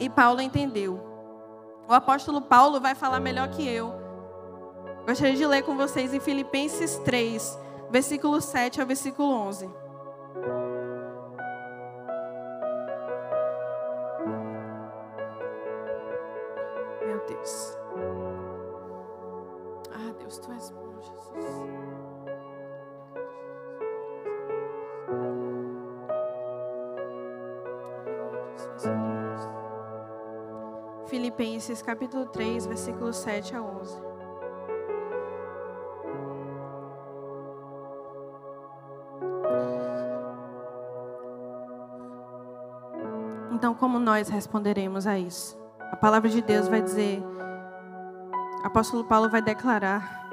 [0.00, 1.00] E Paulo entendeu.
[1.88, 3.94] O apóstolo Paulo vai falar melhor que eu.
[5.06, 9.70] Gostaria de ler com vocês em Filipenses 3, versículo 7 ao versículo 11.
[17.06, 17.71] Meu Deus.
[31.72, 34.02] Filipenses capítulo 3, versículo 7 a 11.
[43.52, 45.58] Então, como nós responderemos a isso?
[45.90, 47.22] A palavra de Deus vai dizer,
[48.62, 50.28] apóstolo Paulo vai declarar: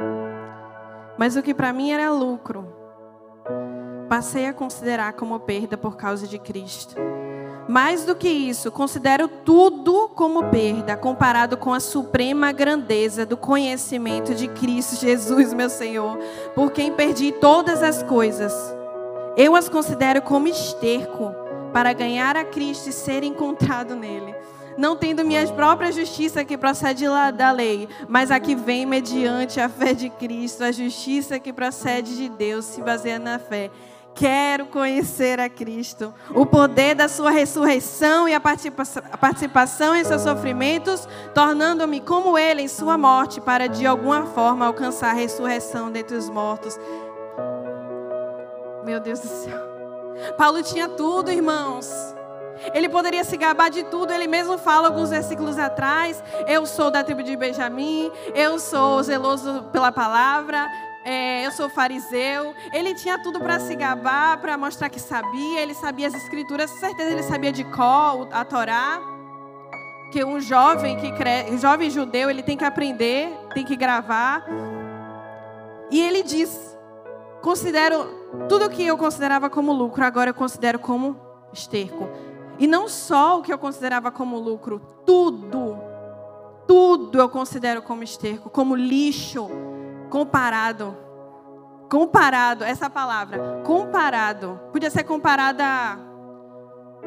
[1.17, 2.67] Mas o que para mim era lucro,
[4.09, 6.95] passei a considerar como perda por causa de Cristo.
[7.69, 14.33] Mais do que isso, considero tudo como perda comparado com a suprema grandeza do conhecimento
[14.33, 16.17] de Cristo Jesus, meu Senhor,
[16.55, 18.51] por quem perdi todas as coisas.
[19.37, 21.31] Eu as considero como esterco
[21.71, 24.33] para ganhar a Cristo e ser encontrado nele.
[24.75, 29.69] Não tendo minha própria justiça que procede da lei, mas a que vem mediante a
[29.69, 33.69] fé de Cristo, a justiça que procede de Deus, se baseia na fé
[34.15, 41.07] Quero conhecer a Cristo, o poder da sua ressurreição e a participação em seus sofrimentos,
[41.33, 46.29] tornando-me como ele em sua morte, para de alguma forma alcançar a ressurreição dentre os
[46.29, 46.77] mortos.
[48.83, 49.69] Meu Deus do céu.
[50.37, 51.89] Paulo tinha tudo, irmãos.
[52.73, 56.21] Ele poderia se gabar de tudo, ele mesmo fala alguns versículos atrás.
[56.45, 60.67] Eu sou da tribo de Benjamim, eu sou zeloso pela palavra,
[61.03, 62.53] é, eu sou fariseu.
[62.73, 65.61] Ele tinha tudo para se gabar, para mostrar que sabia.
[65.61, 69.01] Ele sabia as escrituras, com certeza ele sabia de cor a Torá.
[70.11, 71.51] Que um jovem que cre...
[71.51, 74.45] um jovem judeu ele tem que aprender, tem que gravar.
[75.91, 76.77] E ele diz:
[77.41, 78.05] considero
[78.47, 81.19] tudo que eu considerava como lucro, agora eu considero como
[81.53, 82.09] esterco.
[82.57, 85.77] E não só o que eu considerava como lucro, tudo,
[86.67, 89.49] tudo eu considero como esterco, como lixo
[90.09, 90.97] comparado.
[91.89, 94.59] Comparado, essa palavra, comparado.
[94.71, 95.97] Podia ser comparada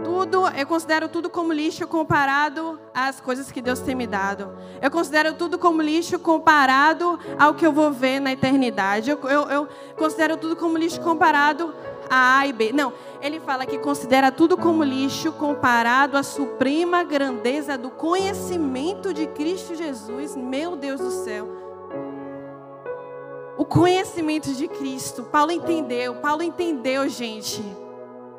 [0.03, 4.57] tudo, eu considero tudo como lixo comparado às coisas que Deus tem me dado.
[4.81, 9.11] Eu considero tudo como lixo comparado ao que eu vou ver na eternidade.
[9.11, 11.75] Eu, eu, eu considero tudo como lixo comparado
[12.11, 12.73] a A e B.
[12.73, 19.27] Não, ele fala que considera tudo como lixo comparado à suprema grandeza do conhecimento de
[19.29, 20.35] Cristo Jesus.
[20.35, 21.62] Meu Deus do céu.
[23.62, 25.22] O conhecimento de Cristo.
[25.22, 27.62] Paulo entendeu, Paulo entendeu, gente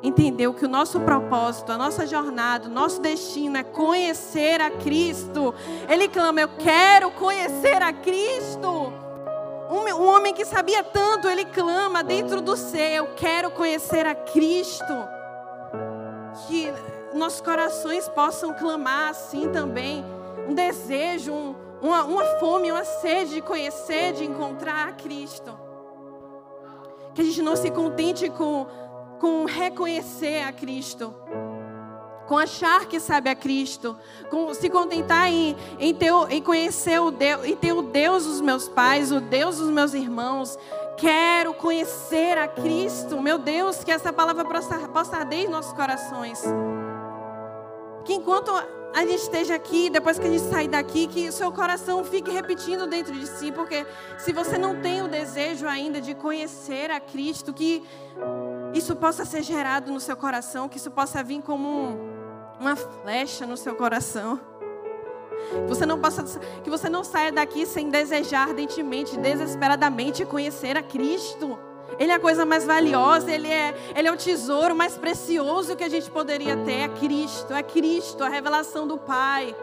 [0.02, 5.54] entendeu que o nosso propósito, a nossa jornada, o nosso destino é conhecer a Cristo.
[5.88, 8.92] Ele clama: Eu quero conhecer a Cristo.
[9.70, 14.14] Um, um homem que sabia tanto, ele clama dentro do ser: Eu quero conhecer a
[14.14, 14.94] Cristo.
[16.46, 16.70] Que
[17.14, 20.04] nossos corações possam clamar assim também.
[20.46, 21.54] Um desejo, um,
[21.84, 25.52] uma, uma fome, uma sede de conhecer, de encontrar a Cristo.
[27.14, 28.66] Que a gente não se contente com
[29.24, 31.14] com reconhecer a Cristo,
[32.26, 33.96] com achar que sabe a Cristo,
[34.28, 38.42] com se contentar em, em, ter, em conhecer o Deus, em ter o Deus dos
[38.42, 40.58] meus pais, o Deus dos meus irmãos.
[40.98, 46.42] Quero conhecer a Cristo, meu Deus, que essa palavra possa, possa arder em nossos corações.
[48.04, 48.52] Que enquanto
[48.94, 52.86] a gente esteja aqui, depois que a gente sair daqui, que seu coração fique repetindo
[52.86, 53.84] dentro de si, porque
[54.18, 57.82] se você não tem o desejo ainda de conhecer a Cristo, que
[58.72, 61.98] isso possa ser gerado no seu coração, que isso possa vir como um,
[62.60, 64.40] uma flecha no seu coração.
[65.66, 66.22] Você não possa,
[66.62, 71.58] que você não saia daqui sem desejar ardentemente, desesperadamente conhecer a Cristo.
[71.98, 75.84] Ele é a coisa mais valiosa, ele é, ele é o tesouro mais precioso que
[75.84, 76.80] a gente poderia ter.
[76.80, 79.54] É Cristo, é Cristo, a revelação do Pai.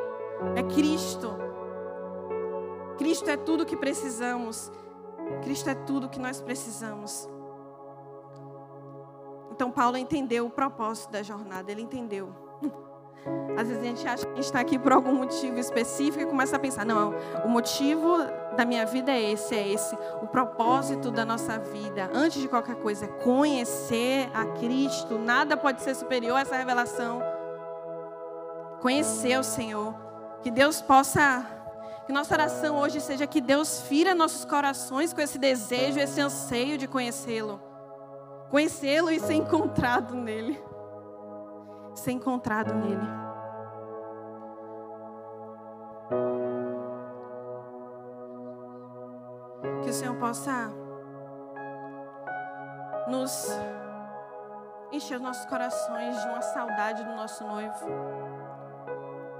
[0.55, 1.29] É Cristo.
[2.97, 4.71] Cristo é tudo que precisamos.
[5.43, 7.27] Cristo é tudo que nós precisamos.
[9.51, 12.50] Então Paulo entendeu o propósito da jornada, ele entendeu.
[13.57, 16.59] Às vezes a gente acha que está aqui por algum motivo específico e começa a
[16.59, 17.13] pensar: não,
[17.45, 18.17] o motivo
[18.55, 19.95] da minha vida é esse, é esse.
[20.21, 25.17] O propósito da nossa vida, antes de qualquer coisa, é conhecer a Cristo.
[25.17, 27.21] Nada pode ser superior a essa revelação.
[28.81, 29.93] Conhecer o Senhor.
[30.41, 31.45] Que Deus possa.
[32.05, 36.77] Que nossa oração hoje seja que Deus fira nossos corações com esse desejo, esse anseio
[36.77, 37.71] de conhecê-lo
[38.51, 40.61] conhecê-lo e ser encontrado nele.
[41.93, 43.07] Ser encontrado nele.
[49.83, 50.71] Que o Senhor possa
[53.07, 53.49] nos
[54.91, 57.85] encher os nossos corações de uma saudade do nosso noivo.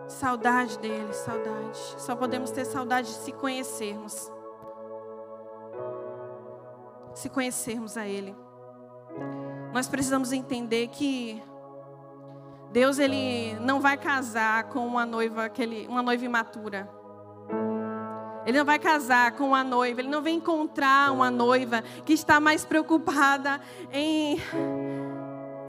[0.07, 1.77] Saudade dele, saudade.
[1.97, 4.31] Só podemos ter saudade de se conhecermos.
[7.13, 8.35] Se conhecermos a ele.
[9.73, 11.41] Nós precisamos entender que
[12.71, 16.89] Deus ele não vai casar com uma noiva aquele, uma noiva imatura.
[18.45, 22.39] Ele não vai casar com uma noiva, ele não vai encontrar uma noiva que está
[22.39, 24.37] mais preocupada em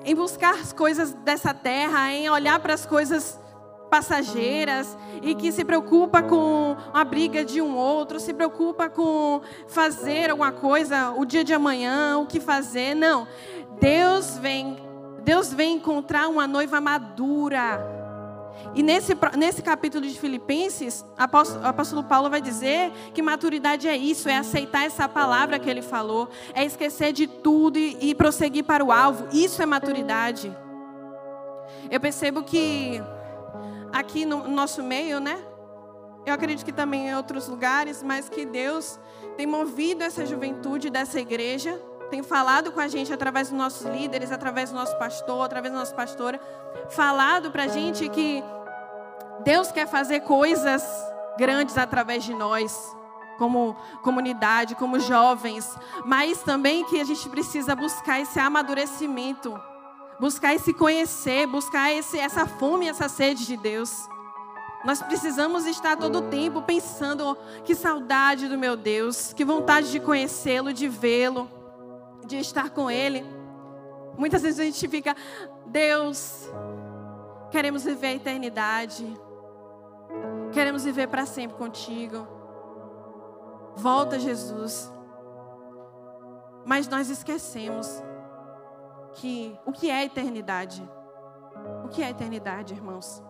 [0.04, 3.38] em buscar as coisas dessa terra, em olhar para as coisas
[3.88, 10.30] passageiras e que se preocupa com a briga de um outro, se preocupa com fazer
[10.30, 12.94] alguma coisa, o dia de amanhã, o que fazer.
[12.94, 13.28] Não.
[13.78, 14.78] Deus vem,
[15.24, 17.80] Deus vem encontrar uma noiva madura.
[18.74, 24.28] E nesse, nesse capítulo de Filipenses, o apóstolo, Paulo vai dizer que maturidade é isso,
[24.28, 28.85] é aceitar essa palavra que ele falou, é esquecer de tudo e, e prosseguir para
[28.85, 29.26] o alvo.
[29.32, 30.54] Isso é maturidade.
[31.90, 33.02] Eu percebo que
[33.92, 35.38] aqui no nosso meio, né?
[36.24, 38.98] Eu acredito que também em outros lugares, mas que Deus
[39.37, 41.80] tem movido essa juventude dessa igreja,
[42.12, 45.79] tem falado com a gente através dos nossos líderes, através do nosso pastor, através da
[45.79, 46.38] nossa pastora,
[46.90, 48.44] falado para a gente que
[49.42, 50.85] Deus quer fazer coisas
[51.38, 52.94] grandes através de nós,
[53.38, 59.59] como comunidade, como jovens, mas também que a gente precisa buscar esse amadurecimento
[60.20, 64.09] buscar esse conhecer, buscar esse, essa fome, essa sede de Deus.
[64.85, 69.90] Nós precisamos estar todo o tempo pensando: oh, que saudade do meu Deus, que vontade
[69.90, 71.51] de conhecê-lo, de vê-lo,
[72.26, 73.25] de estar com Ele.
[74.16, 75.16] Muitas vezes a gente fica,
[75.66, 76.48] Deus,
[77.50, 79.06] queremos viver a eternidade,
[80.52, 82.27] queremos viver para sempre contigo.
[83.75, 84.92] Volta, Jesus.
[86.64, 88.02] Mas nós esquecemos
[89.14, 90.88] que o que é eternidade?
[91.85, 93.23] O que é eternidade, irmãos?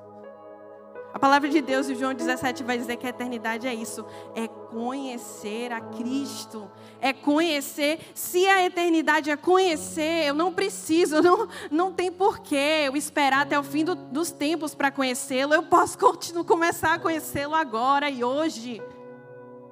[1.15, 4.05] A palavra de Deus em João 17 vai dizer que a eternidade é isso:
[4.35, 8.01] é conhecer a Cristo, é conhecer.
[8.15, 13.59] Se a eternidade é conhecer, eu não preciso, não, não tem porquê eu esperar até
[13.59, 15.53] o fim do, dos tempos para conhecê-lo.
[15.53, 18.81] Eu posso continuar, começar a conhecê-lo agora e hoje.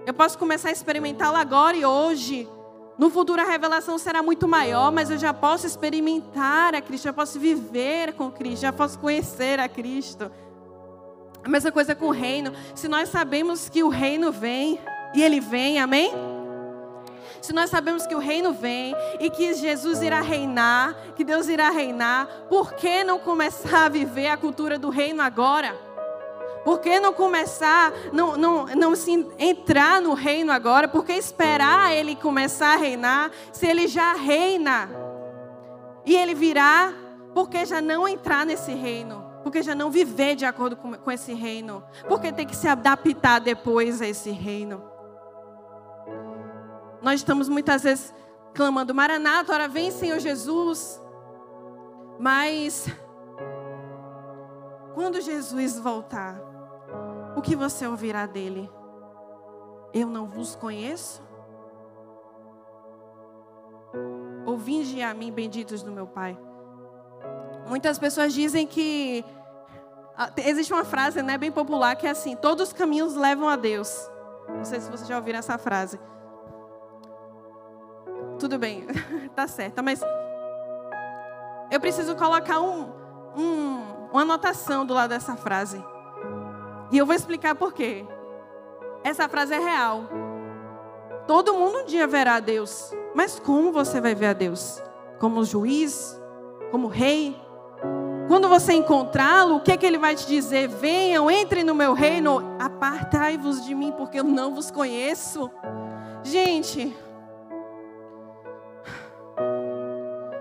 [0.07, 2.49] Eu posso começar a experimentá-lo agora e hoje.
[2.99, 7.13] No futuro a revelação será muito maior, mas eu já posso experimentar a Cristo, já
[7.15, 10.31] posso viver com Cristo, já posso conhecer a Cristo.
[11.45, 12.53] A mesma coisa com o reino.
[12.75, 14.79] Se nós sabemos que o reino vem,
[15.15, 16.13] e ele vem, amém?
[17.41, 21.71] Se nós sabemos que o reino vem e que Jesus irá reinar, que Deus irá
[21.71, 25.75] reinar, por que não começar a viver a cultura do reino agora?
[26.65, 30.87] Por que não começar, não, não, não se entrar no reino agora?
[30.87, 34.91] Por que esperar ele começar a reinar se ele já reina?
[36.05, 36.93] E ele virá,
[37.35, 39.30] por que já não entrar nesse reino?
[39.43, 41.83] Porque já não viver de acordo com, com esse reino.
[42.09, 44.83] Porque tem que se adaptar depois a esse reino.
[47.03, 48.15] Nós estamos muitas vezes
[48.55, 51.01] clamando, Maranata, ora vem Senhor Jesus.
[52.19, 52.87] Mas
[54.95, 56.39] quando Jesus voltar,
[57.37, 58.71] o que você ouvirá dele?
[59.95, 61.23] Eu não vos conheço?
[64.45, 66.39] Ou vinde a mim, benditos do meu Pai.
[67.71, 69.25] Muitas pessoas dizem que
[70.19, 73.55] ah, existe uma frase, né, bem popular que é assim: todos os caminhos levam a
[73.55, 74.11] Deus.
[74.49, 76.01] Não sei se vocês já ouviram essa frase.
[78.41, 78.89] Tudo bem,
[79.37, 80.03] tá certo, mas
[81.71, 82.91] eu preciso colocar um,
[83.37, 85.81] um, uma anotação do lado dessa frase.
[86.91, 88.05] E eu vou explicar por quê.
[89.05, 90.09] Essa frase é real.
[91.25, 92.93] Todo mundo um dia verá a Deus.
[93.15, 94.83] Mas como você vai ver a Deus?
[95.21, 96.21] Como juiz?
[96.73, 97.49] Como rei?
[98.31, 100.69] Quando você encontrá-lo, o que, é que ele vai te dizer?
[100.69, 105.51] Venham, entrem no meu reino, apartai-vos de mim, porque eu não vos conheço.
[106.23, 106.97] Gente,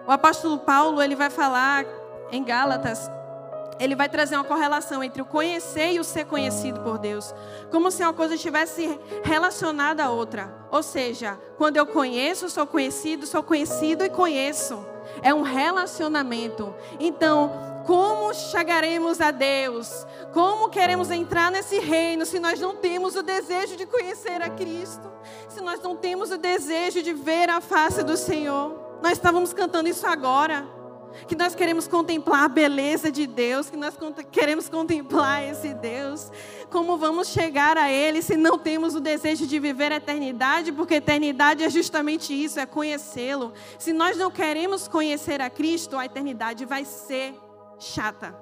[0.06, 1.84] o apóstolo Paulo, ele vai falar
[2.32, 3.10] em Gálatas,
[3.80, 7.34] ele vai trazer uma correlação entre o conhecer e o ser conhecido por Deus,
[7.72, 10.54] como se uma coisa estivesse relacionada à outra.
[10.70, 14.86] Ou seja, quando eu conheço, sou conhecido, sou conhecido e conheço.
[15.24, 16.72] É um relacionamento.
[17.00, 20.06] Então, como chegaremos a Deus?
[20.34, 25.12] Como queremos entrar nesse reino se nós não temos o desejo de conhecer a Cristo?
[25.48, 29.00] Se nós não temos o desejo de ver a face do Senhor?
[29.02, 30.68] Nós estávamos cantando isso agora.
[31.28, 33.98] Que nós queremos contemplar a beleza de Deus, que nós
[34.32, 36.32] queremos contemplar esse Deus.
[36.70, 40.72] Como vamos chegar a Ele se não temos o desejo de viver a eternidade?
[40.72, 43.54] Porque eternidade é justamente isso, é conhecê-lo.
[43.80, 47.34] Se nós não queremos conhecer a Cristo, a eternidade vai ser
[47.80, 48.36] chata.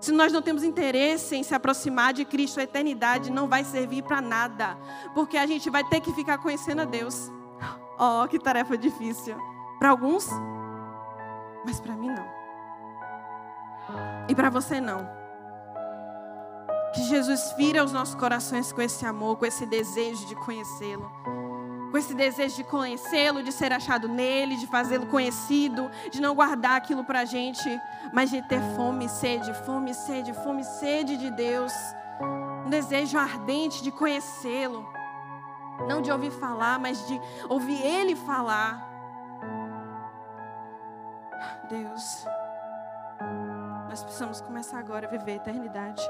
[0.00, 4.02] Se nós não temos interesse em se aproximar de Cristo, a eternidade não vai servir
[4.02, 4.78] para nada,
[5.14, 7.30] porque a gente vai ter que ficar conhecendo a Deus.
[8.02, 9.36] Oh, que tarefa difícil.
[9.78, 10.26] Para alguns,
[11.66, 12.26] mas para mim não.
[14.26, 15.06] E para você não.
[16.94, 21.12] Que Jesus vira os nossos corações com esse amor, com esse desejo de conhecê-lo
[21.90, 26.76] com esse desejo de conhecê-lo, de ser achado nele, de fazê-lo conhecido, de não guardar
[26.76, 27.68] aquilo para a gente,
[28.12, 31.72] mas de ter fome sede, fome sede, fome sede de Deus.
[32.66, 34.88] Um desejo ardente de conhecê-lo,
[35.88, 38.88] não de ouvir falar, mas de ouvir Ele falar.
[41.68, 42.26] Deus,
[43.88, 46.02] nós precisamos começar agora a viver a eternidade.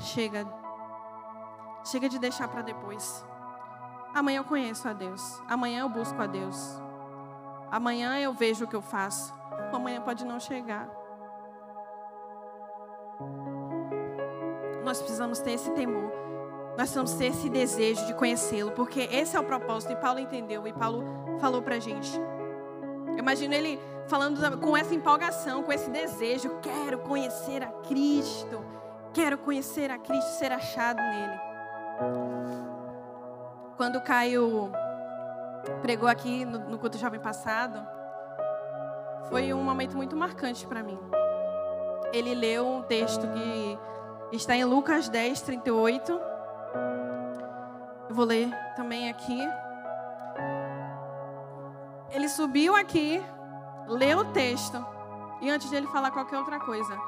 [0.00, 0.44] Chega
[1.84, 3.24] Chega de deixar para depois.
[4.14, 5.40] Amanhã eu conheço a Deus.
[5.48, 6.80] Amanhã eu busco a Deus.
[7.70, 9.32] Amanhã eu vejo o que eu faço.
[9.72, 10.88] Amanhã pode não chegar.
[14.84, 16.10] Nós precisamos ter esse temor.
[16.70, 19.92] Nós precisamos ter esse desejo de conhecê-lo, porque esse é o propósito.
[19.92, 21.04] E Paulo entendeu, e Paulo
[21.40, 22.10] falou para a gente.
[23.16, 26.58] Imagino ele falando com essa empolgação, com esse desejo.
[26.62, 28.64] Quero conhecer a Cristo.
[29.12, 31.47] Quero conhecer a Cristo, ser achado nele.
[33.76, 34.70] Quando o Caio
[35.82, 37.84] pregou aqui no, no culto jovem passado,
[39.28, 40.98] foi um momento muito marcante para mim.
[42.12, 43.78] Ele leu um texto que
[44.32, 46.12] está em Lucas 10, 38.
[48.08, 49.40] Eu vou ler também aqui.
[52.10, 53.22] Ele subiu aqui,
[53.86, 54.84] leu o texto,
[55.40, 56.98] e antes de ele falar qualquer outra coisa,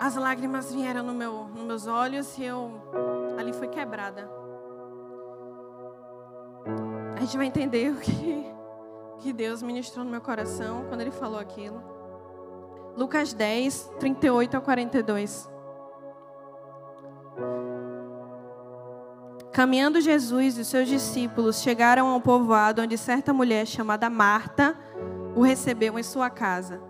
[0.00, 4.28] as lágrimas vieram no meu, nos meus olhos e eu ali foi quebrada.
[7.16, 8.44] A gente vai entender o que,
[9.20, 11.80] que Deus ministrou no meu coração quando Ele falou aquilo.
[12.96, 15.48] Lucas 10, 38 a 42.
[19.52, 24.76] Caminhando Jesus e os seus discípulos chegaram a um povoado onde certa mulher chamada Marta
[25.34, 26.80] o recebeu em sua casa.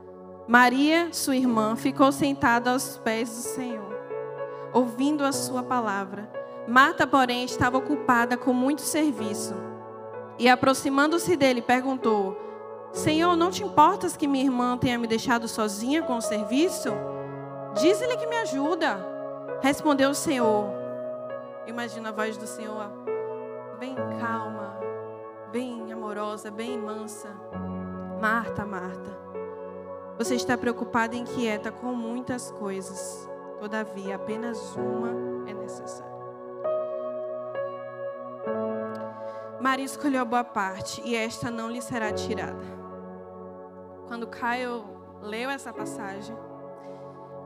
[0.46, 3.98] Maria, sua irmã, ficou sentada aos pés do Senhor,
[4.72, 6.37] ouvindo a sua palavra.
[6.68, 9.54] Marta, porém, estava ocupada com muito serviço.
[10.38, 12.36] E aproximando-se dele, perguntou:
[12.92, 16.90] Senhor, não te importas que minha irmã tenha me deixado sozinha com o serviço?
[17.80, 19.02] Diz-lhe que me ajuda.
[19.62, 20.66] Respondeu o Senhor:
[21.66, 22.90] Imagina a voz do Senhor,
[23.80, 24.78] bem calma,
[25.50, 27.28] bem amorosa, bem mansa.
[28.20, 29.16] Marta, Marta,
[30.18, 33.26] você está preocupada e inquieta com muitas coisas.
[33.58, 36.07] Todavia, apenas uma é necessária.
[39.60, 42.62] Maria escolheu a boa parte e esta não lhe será tirada.
[44.06, 44.84] Quando Caio
[45.20, 46.36] leu essa passagem,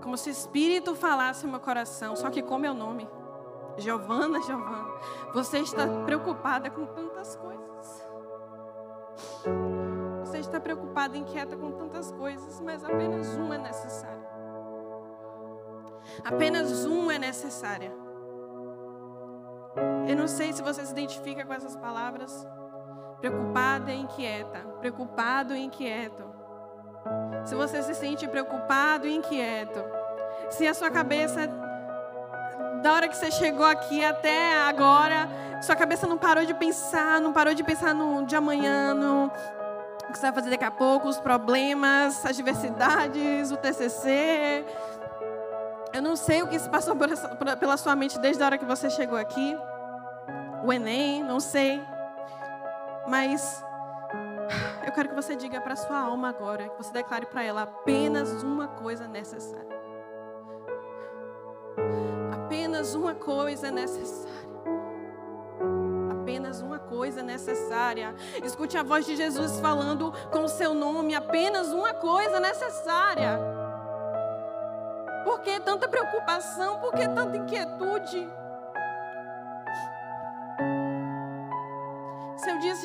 [0.03, 3.09] como se o Espírito falasse no meu coração, só que com meu nome.
[3.79, 4.91] Giovana, Giovana,
[5.33, 8.07] você está preocupada com tantas coisas.
[10.21, 14.29] Você está preocupada, inquieta com tantas coisas, mas apenas uma é necessária.
[16.25, 18.02] Apenas uma é necessária.
[20.13, 22.47] Eu não sei se você se identifica com essas palavras.
[23.19, 24.59] Preocupada e inquieta.
[24.79, 26.23] Preocupado e inquieto.
[27.47, 29.83] Se você se sente preocupado e inquieto.
[30.51, 31.49] Se a sua cabeça
[32.83, 35.31] da hora que você chegou aqui até agora,
[35.63, 39.31] sua cabeça não parou de pensar, não parou de pensar no de amanhã, no
[40.13, 44.63] que você vai fazer daqui a pouco, os problemas, as diversidades, o TCC.
[45.95, 46.95] Eu não sei o que se passou
[47.59, 49.57] pela sua mente desde a hora que você chegou aqui.
[50.65, 51.83] O Enem, não sei.
[53.09, 53.65] Mas
[54.87, 58.43] eu quero que você diga para sua alma agora, que você declare para ela apenas
[58.43, 59.73] uma coisa necessária.
[62.33, 64.53] Apenas uma coisa necessária.
[66.21, 68.15] Apenas uma coisa necessária.
[68.45, 71.15] Escute a voz de Jesus falando com o seu nome.
[71.15, 73.39] Apenas uma coisa necessária.
[75.25, 76.79] Por que tanta preocupação?
[76.79, 78.42] Por que tanta inquietude?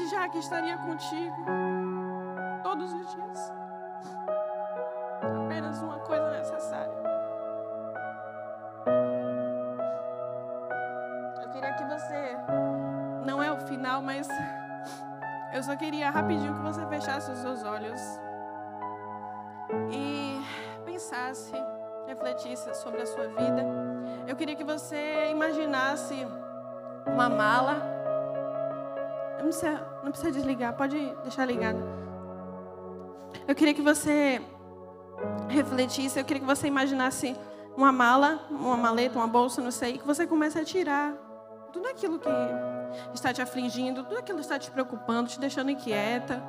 [0.09, 1.45] Já que estaria contigo
[2.63, 3.53] todos os dias.
[5.45, 7.07] Apenas uma coisa necessária.
[11.97, 12.37] você.
[13.25, 14.27] Não é o final, mas
[15.53, 17.99] eu só queria rapidinho que você fechasse os seus olhos
[19.91, 20.39] e
[20.85, 21.53] pensasse,
[22.05, 23.65] refletisse sobre a sua vida.
[24.27, 26.27] Eu queria que você imaginasse
[27.05, 27.96] uma mala.
[29.37, 31.81] Não precisa, não precisa desligar, pode deixar ligado.
[33.47, 34.41] Eu queria que você
[35.47, 37.35] refletisse, eu queria que você imaginasse
[37.75, 41.13] uma mala, uma maleta, uma bolsa, não sei, que você comece a tirar
[41.71, 42.29] tudo aquilo que
[43.13, 46.41] está te afligindo, tudo aquilo que está te preocupando, te deixando inquieta.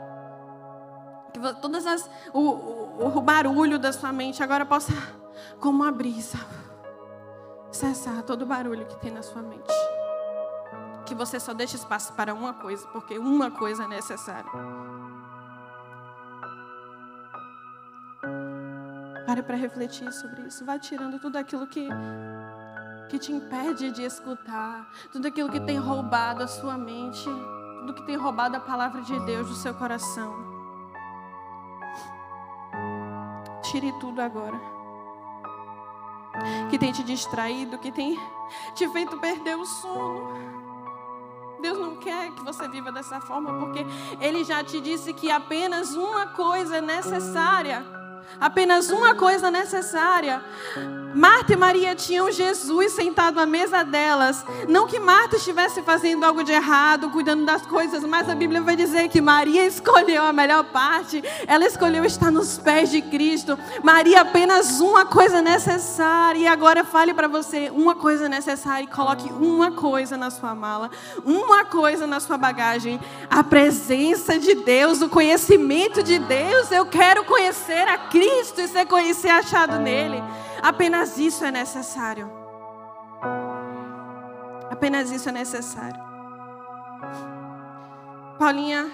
[1.32, 4.92] Que todas as o, o, o barulho da sua mente agora possa,
[5.60, 6.38] como uma brisa,
[7.70, 9.68] cessar todo o barulho que tem na sua mente.
[11.08, 14.50] Que você só deixe espaço para uma coisa, porque uma coisa é necessária.
[19.26, 20.66] Pare para refletir sobre isso.
[20.66, 21.88] Vá tirando tudo aquilo que
[23.08, 27.24] que te impede de escutar, tudo aquilo que tem roubado a sua mente,
[27.80, 30.36] tudo que tem roubado a palavra de Deus do seu coração.
[33.62, 34.60] Tire tudo agora.
[36.68, 38.18] Que tem te distraído, que tem
[38.74, 40.57] te feito perder o sono.
[41.60, 43.84] Deus não quer que você viva dessa forma, porque
[44.20, 47.97] Ele já te disse que apenas uma coisa é necessária.
[48.40, 50.40] Apenas uma coisa necessária.
[51.12, 54.44] Marta e Maria tinham Jesus sentado à mesa delas.
[54.68, 58.76] Não que Marta estivesse fazendo algo de errado, cuidando das coisas, mas a Bíblia vai
[58.76, 61.22] dizer que Maria escolheu a melhor parte.
[61.48, 63.58] Ela escolheu estar nos pés de Cristo.
[63.82, 66.38] Maria, apenas uma coisa necessária.
[66.38, 70.90] E agora fale para você uma coisa necessária e coloque uma coisa na sua mala,
[71.24, 76.70] uma coisa na sua bagagem: a presença de Deus, o conhecimento de Deus.
[76.70, 80.22] Eu quero conhecer a Cristo e ser conhecido achado nele.
[80.62, 82.30] Apenas isso é necessário.
[84.70, 86.00] Apenas isso é necessário.
[88.38, 88.90] Paulinha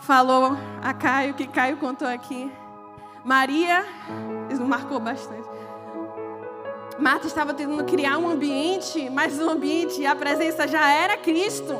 [0.00, 2.50] falou a Caio, que Caio contou aqui.
[3.24, 3.84] Maria,
[4.50, 5.48] isso marcou bastante.
[6.98, 11.74] Marta estava tentando criar um ambiente, mas o ambiente, a presença já era Cristo.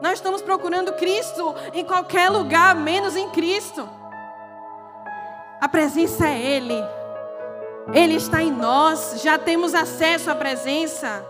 [0.00, 3.88] Nós estamos procurando Cristo em qualquer lugar, menos em Cristo.
[5.60, 6.84] A presença é Ele.
[7.92, 11.24] Ele está em nós, já temos acesso à presença.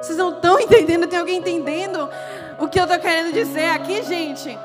[0.00, 1.06] Vocês não estão entendendo?
[1.06, 2.08] Tem alguém entendendo
[2.58, 4.58] o que eu estou querendo dizer aqui, gente?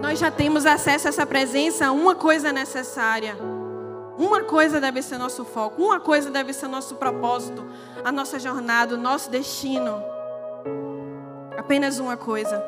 [0.00, 1.90] Nós já temos acesso a essa presença.
[1.90, 3.36] Uma coisa é necessária.
[4.18, 5.82] Uma coisa deve ser nosso foco.
[5.82, 7.66] Uma coisa deve ser nosso propósito,
[8.04, 10.02] a nossa jornada, o nosso destino.
[11.56, 12.62] Apenas uma coisa.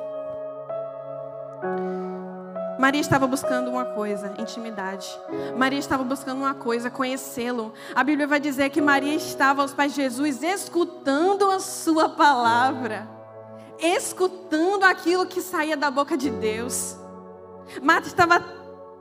[2.78, 5.08] Maria estava buscando uma coisa, intimidade.
[5.56, 7.72] Maria estava buscando uma coisa, conhecê-lo.
[7.94, 13.08] A Bíblia vai dizer que Maria estava aos pés de Jesus, escutando a sua palavra,
[13.78, 16.96] escutando aquilo que saía da boca de Deus.
[17.82, 18.40] Marta estava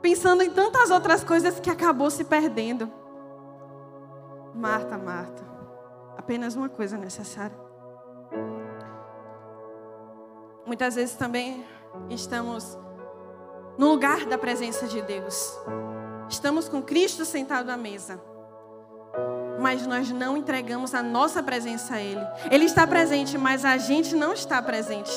[0.00, 2.90] pensando em tantas outras coisas que acabou se perdendo.
[4.54, 5.44] Marta, Marta,
[6.16, 7.56] apenas uma coisa necessária.
[10.64, 11.64] Muitas vezes também
[12.10, 12.76] estamos
[13.78, 15.56] no lugar da presença de Deus.
[16.28, 18.20] Estamos com Cristo sentado à mesa.
[19.60, 22.20] Mas nós não entregamos a nossa presença a Ele.
[22.50, 25.12] Ele está presente, mas a gente não está presente.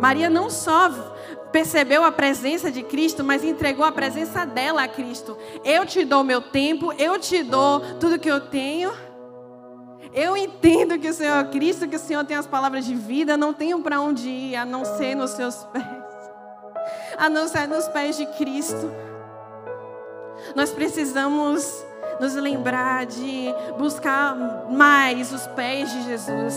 [0.00, 0.90] Maria não só
[1.52, 5.36] percebeu a presença de Cristo, mas entregou a presença dela a Cristo.
[5.64, 8.92] Eu te dou meu tempo, eu te dou tudo que eu tenho.
[10.12, 13.36] Eu entendo que o Senhor é Cristo, que o Senhor tem as palavras de vida,
[13.36, 15.99] não tenho para onde ir a não ser nos seus pés
[17.20, 18.90] a não ser nos pés de Cristo.
[20.56, 21.84] Nós precisamos
[22.18, 24.34] nos lembrar de buscar
[24.70, 26.54] mais os pés de Jesus,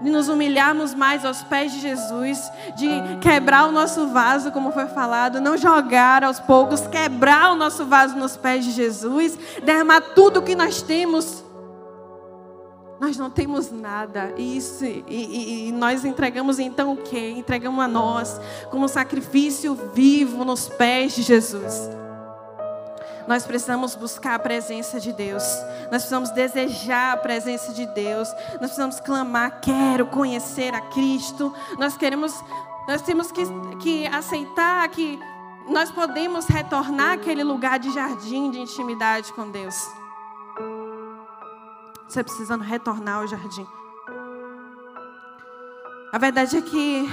[0.00, 2.88] de nos humilharmos mais aos pés de Jesus, de
[3.20, 8.16] quebrar o nosso vaso, como foi falado, não jogar aos poucos, quebrar o nosso vaso
[8.16, 11.44] nos pés de Jesus, derramar tudo o que nós temos
[13.00, 14.34] nós não temos nada.
[14.36, 17.34] Isso, e, e, e, nós entregamos então o quê?
[17.36, 18.40] Entregamos a nós
[18.70, 21.88] como sacrifício vivo nos pés de Jesus.
[23.28, 25.44] Nós precisamos buscar a presença de Deus.
[25.92, 28.28] Nós precisamos desejar a presença de Deus.
[28.52, 31.54] Nós precisamos clamar, quero conhecer a Cristo.
[31.78, 32.34] Nós queremos,
[32.88, 33.42] nós temos que,
[33.80, 35.20] que aceitar que
[35.68, 39.76] nós podemos retornar àquele lugar de jardim de intimidade com Deus.
[42.08, 43.66] Você precisando retornar ao jardim.
[46.10, 47.06] A verdade é que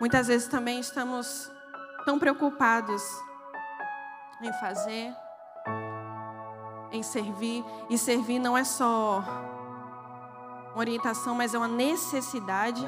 [0.00, 1.50] muitas vezes também estamos
[2.06, 3.02] tão preocupados
[4.40, 5.14] em fazer,
[6.90, 7.62] em servir.
[7.90, 9.22] E servir não é só
[10.72, 12.82] uma orientação, mas é uma necessidade.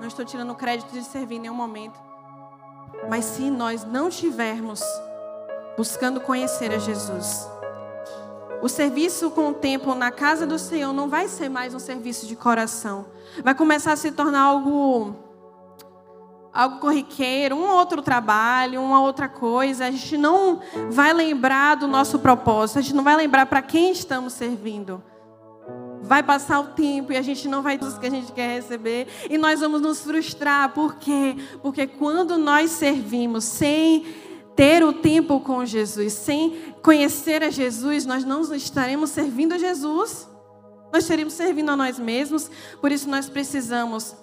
[0.00, 2.00] Não estou tirando crédito de servir em nenhum momento.
[3.08, 4.82] Mas se nós não tivermos
[5.76, 7.48] buscando conhecer a Jesus,
[8.64, 12.26] o serviço com o tempo na casa do Senhor não vai ser mais um serviço
[12.26, 13.04] de coração.
[13.42, 15.14] Vai começar a se tornar algo
[16.50, 19.84] algo corriqueiro, um outro trabalho, uma outra coisa.
[19.84, 23.92] A gente não vai lembrar do nosso propósito, a gente não vai lembrar para quem
[23.92, 25.02] estamos servindo.
[26.00, 28.54] Vai passar o tempo e a gente não vai ter o que a gente quer
[28.54, 30.70] receber e nós vamos nos frustrar.
[30.70, 31.36] Por quê?
[31.60, 34.06] Porque quando nós servimos sem
[34.56, 40.28] ter o tempo com Jesus, sem conhecer a Jesus, nós não estaremos servindo a Jesus,
[40.92, 42.50] nós estaremos servindo a nós mesmos.
[42.80, 44.14] Por isso nós precisamos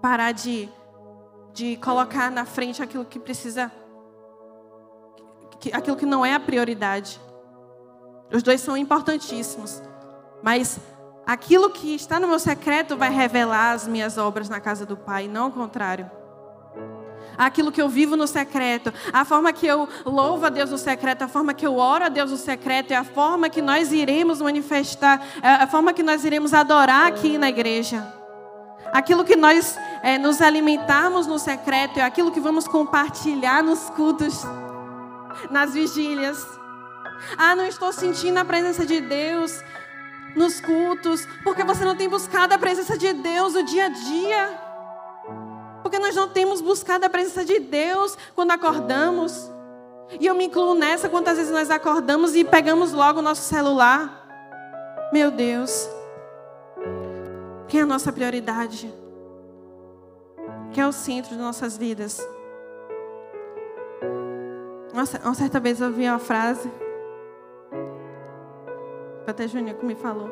[0.00, 0.68] parar de,
[1.52, 3.72] de colocar na frente aquilo que precisa,
[5.72, 7.20] aquilo que não é a prioridade.
[8.32, 9.82] Os dois são importantíssimos,
[10.42, 10.78] mas
[11.26, 15.26] aquilo que está no meu secreto vai revelar as minhas obras na casa do Pai,
[15.26, 16.17] não o contrário
[17.38, 21.22] aquilo que eu vivo no secreto, a forma que eu louvo a Deus no secreto,
[21.22, 24.42] a forma que eu oro a Deus no secreto, é a forma que nós iremos
[24.42, 28.12] manifestar, é a forma que nós iremos adorar aqui na igreja.
[28.92, 34.42] Aquilo que nós é, nos alimentarmos no secreto é aquilo que vamos compartilhar nos cultos,
[35.50, 36.44] nas vigílias.
[37.36, 39.62] Ah, não estou sentindo a presença de Deus
[40.34, 44.67] nos cultos, porque você não tem buscado a presença de Deus o dia a dia.
[45.82, 49.50] Porque nós não temos buscado a presença de Deus quando acordamos.
[50.20, 54.26] E eu me incluo nessa, quantas vezes nós acordamos e pegamos logo o nosso celular.
[55.12, 55.88] Meu Deus.
[57.68, 58.92] Quem é a nossa prioridade?
[60.72, 62.26] Quem é o centro de nossas vidas?
[65.22, 66.70] Uma certa vez eu ouvi uma frase.
[69.26, 70.30] Até Júnior que me falou.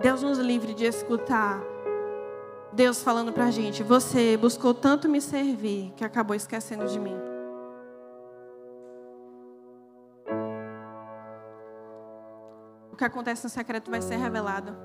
[0.00, 1.60] Deus nos livre de escutar
[2.76, 7.16] Deus falando para a gente: Você buscou tanto me servir que acabou esquecendo de mim.
[12.92, 14.76] O que acontece no secreto vai ser revelado.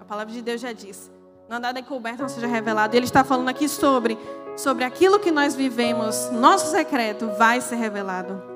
[0.00, 1.10] A palavra de Deus já diz:
[1.48, 2.96] Não nada encoberto não seja revelado.
[2.96, 4.18] Ele está falando aqui sobre,
[4.56, 8.47] sobre aquilo que nós vivemos, nosso secreto vai ser revelado.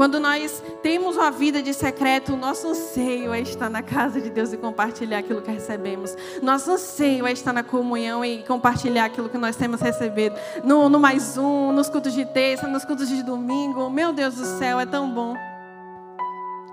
[0.00, 4.30] Quando nós temos uma vida de secreto, o nosso anseio é estar na casa de
[4.30, 6.16] Deus e compartilhar aquilo que recebemos.
[6.42, 10.34] Nosso anseio é estar na comunhão e compartilhar aquilo que nós temos recebido.
[10.64, 13.90] No, no mais um, nos cultos de terça, nos cultos de domingo.
[13.90, 15.36] Meu Deus do céu, é tão bom.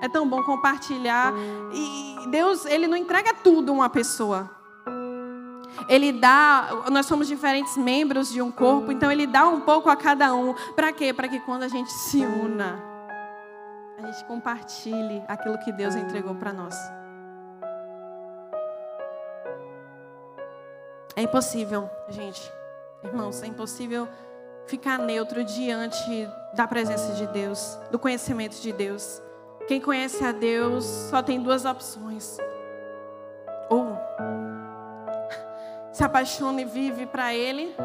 [0.01, 1.34] É tão bom compartilhar.
[1.73, 4.49] E Deus, Ele não entrega tudo a uma pessoa.
[5.89, 9.97] Ele dá, nós somos diferentes membros de um corpo, então Ele dá um pouco a
[9.97, 10.55] cada um.
[10.78, 11.11] Para quê?
[11.11, 12.86] Para que quando a gente se una,
[13.97, 16.75] a gente compartilhe aquilo que Deus entregou para nós.
[21.15, 22.51] É impossível, gente,
[23.03, 24.07] irmãos, é impossível
[24.67, 29.19] ficar neutro diante da presença de Deus, do conhecimento de Deus.
[29.67, 32.37] Quem conhece a Deus só tem duas opções:
[33.67, 33.97] ou
[35.91, 37.75] se apaixona e vive para Ele,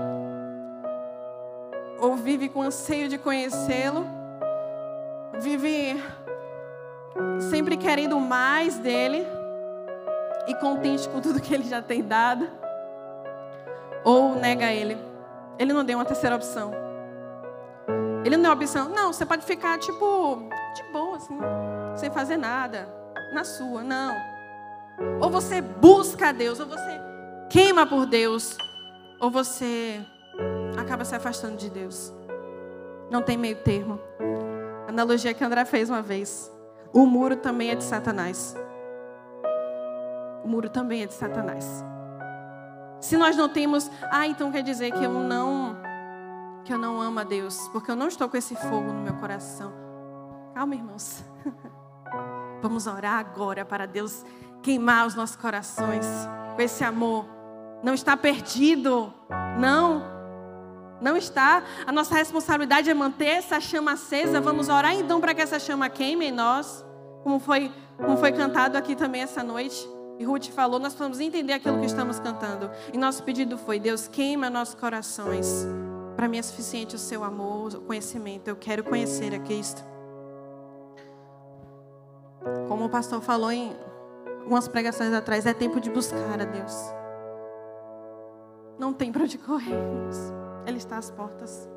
[1.98, 4.21] ou vive com anseio de conhecê-lo
[5.42, 6.00] vive
[7.50, 9.26] sempre querendo mais dele
[10.46, 12.48] e contente com tudo que ele já tem dado,
[14.04, 14.96] ou nega ele.
[15.58, 16.72] Ele não deu uma terceira opção.
[18.24, 18.88] Ele não deu uma opção.
[18.88, 21.38] Não, você pode ficar tipo de boa assim,
[21.96, 22.88] sem fazer nada,
[23.34, 24.14] na sua, não.
[25.20, 27.00] Ou você busca a Deus, ou você
[27.50, 28.56] queima por Deus,
[29.20, 30.00] ou você
[30.78, 32.12] acaba se afastando de Deus.
[33.10, 34.00] Não tem meio termo
[34.92, 36.50] analogia que André fez uma vez.
[36.92, 38.54] O muro também é de Satanás.
[40.44, 41.84] O muro também é de Satanás.
[43.00, 45.80] Se nós não temos, ah, então quer dizer que eu não
[46.64, 49.14] que eu não amo a Deus, porque eu não estou com esse fogo no meu
[49.14, 49.72] coração.
[50.54, 51.24] Calma, irmãos.
[52.62, 54.24] Vamos orar agora para Deus
[54.62, 56.06] queimar os nossos corações
[56.54, 57.26] com esse amor.
[57.82, 59.12] Não está perdido.
[59.58, 60.04] Não.
[61.02, 61.64] Não está.
[61.84, 64.40] A nossa responsabilidade é manter essa chama acesa.
[64.40, 66.84] Vamos orar então para que essa chama queime em nós,
[67.24, 69.86] como foi, como foi cantado aqui também essa noite.
[70.18, 72.70] E Ruth falou, nós precisamos entender aquilo que estamos cantando.
[72.92, 75.66] E nosso pedido foi: Deus, queima nossos corações.
[76.14, 78.46] Para mim é suficiente o seu amor, o conhecimento.
[78.46, 79.82] Eu quero conhecer a Cristo.
[82.68, 83.76] Como o pastor falou em
[84.42, 86.74] algumas pregações atrás, é tempo de buscar a Deus.
[88.78, 90.41] Não tem para onde corrermos.
[90.66, 91.68] Ele está às portas.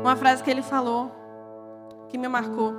[0.00, 1.10] Uma frase que ele falou,
[2.08, 2.72] que me marcou,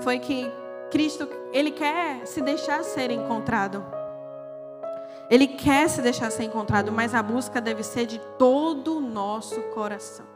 [0.00, 0.50] foi que
[0.90, 3.84] Cristo, ele quer se deixar ser encontrado.
[5.30, 9.60] Ele quer se deixar ser encontrado, mas a busca deve ser de todo o nosso
[9.74, 10.26] coração.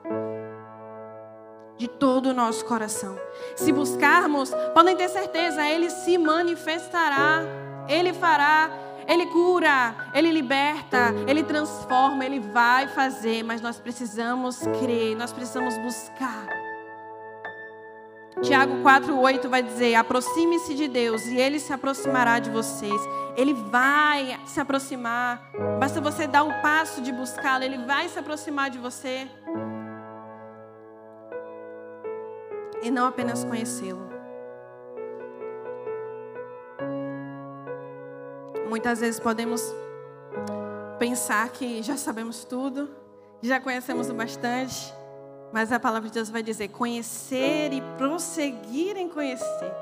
[1.77, 3.17] De todo o nosso coração.
[3.55, 7.43] Se buscarmos, podem ter certeza, ele se manifestará,
[7.89, 8.71] ele fará
[9.09, 15.79] ele cura, Ele liberta, Ele transforma, Ele vai fazer, mas nós precisamos crer, nós precisamos
[15.79, 16.47] buscar.
[18.43, 23.01] Tiago 4,8 vai dizer: aproxime-se de Deus e Ele se aproximará de vocês.
[23.35, 25.43] Ele vai se aproximar.
[25.81, 29.27] Basta você dar o passo de buscá-lo, Ele vai se aproximar de você.
[32.83, 34.18] E não apenas conhecê-lo.
[38.69, 39.63] Muitas vezes podemos
[40.99, 42.89] pensar que já sabemos tudo,
[43.43, 44.93] já conhecemos o bastante,
[45.53, 49.73] mas a palavra de Deus vai dizer: conhecer e prosseguir em conhecer.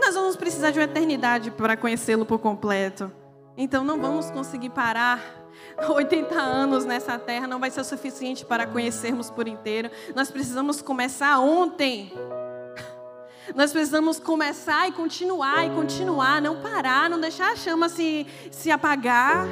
[0.00, 3.10] Nós vamos precisar de uma eternidade para conhecê-lo por completo.
[3.56, 5.20] Então não vamos conseguir parar
[5.88, 9.90] 80 anos nessa terra não vai ser o suficiente para conhecermos por inteiro.
[10.14, 12.12] Nós precisamos começar ontem.
[13.54, 18.70] Nós precisamos começar e continuar e continuar, não parar, não deixar a chama se, se
[18.70, 19.46] apagar.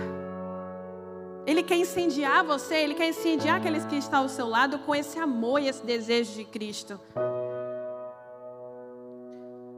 [1.46, 5.18] Ele quer incendiar você, ele quer incendiar aqueles que estão ao seu lado com esse
[5.18, 6.98] amor e esse desejo de Cristo.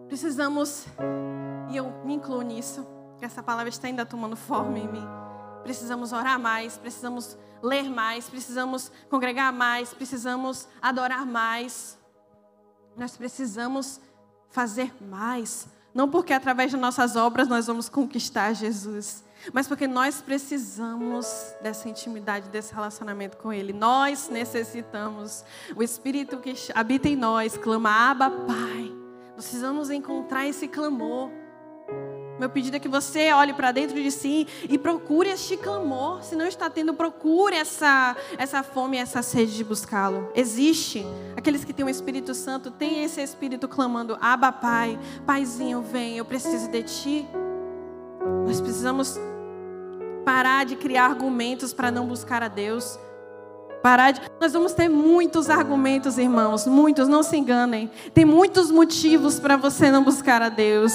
[0.06, 0.86] Precisamos,
[1.70, 2.86] e eu me incluo nisso,
[3.20, 5.06] essa palavra está ainda tomando forma em mim.
[5.62, 11.98] Precisamos orar mais, precisamos ler mais, precisamos congregar mais, precisamos adorar mais.
[12.96, 14.00] Nós precisamos
[14.48, 15.68] fazer mais.
[15.94, 21.26] Não porque através de nossas obras nós vamos conquistar Jesus, mas porque nós precisamos
[21.62, 23.72] dessa intimidade, desse relacionamento com Ele.
[23.72, 25.44] Nós necessitamos.
[25.74, 28.92] O Espírito que habita em nós clama, Abba, Pai.
[29.34, 31.30] Precisamos encontrar esse clamor.
[32.38, 36.22] Meu pedido é que você olhe para dentro de si e procure este clamor.
[36.22, 40.30] Se não está tendo, procure essa, essa fome, essa sede de buscá-lo.
[40.34, 41.04] Existe.
[41.36, 46.24] Aqueles que têm o Espírito Santo têm esse Espírito clamando: Aba, Pai, Paizinho, vem, eu
[46.24, 47.28] preciso de ti.
[48.46, 49.18] Nós precisamos
[50.24, 52.98] parar de criar argumentos para não buscar a Deus.
[53.86, 54.20] Parar de...
[54.40, 57.88] Nós vamos ter muitos argumentos, irmãos, muitos, não se enganem.
[58.12, 60.92] Tem muitos motivos para você não buscar a Deus.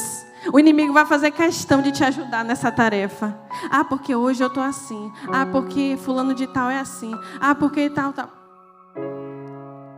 [0.52, 3.40] O inimigo vai fazer questão de te ajudar nessa tarefa.
[3.70, 5.10] Ah, porque hoje eu estou assim.
[5.32, 7.18] Ah, porque fulano de tal é assim.
[7.40, 8.30] Ah, porque tal, tal.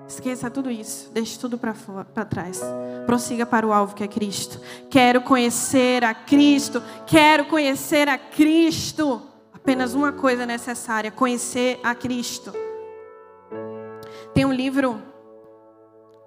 [0.08, 1.10] Esqueça tudo isso.
[1.12, 2.62] Deixe tudo para trás.
[3.08, 4.62] Prossiga para o alvo que é Cristo.
[4.92, 6.80] Quero conhecer a Cristo.
[7.08, 9.20] Quero conhecer a Cristo.
[9.52, 12.54] Apenas uma coisa necessária: conhecer a Cristo.
[14.34, 15.02] Tem um livro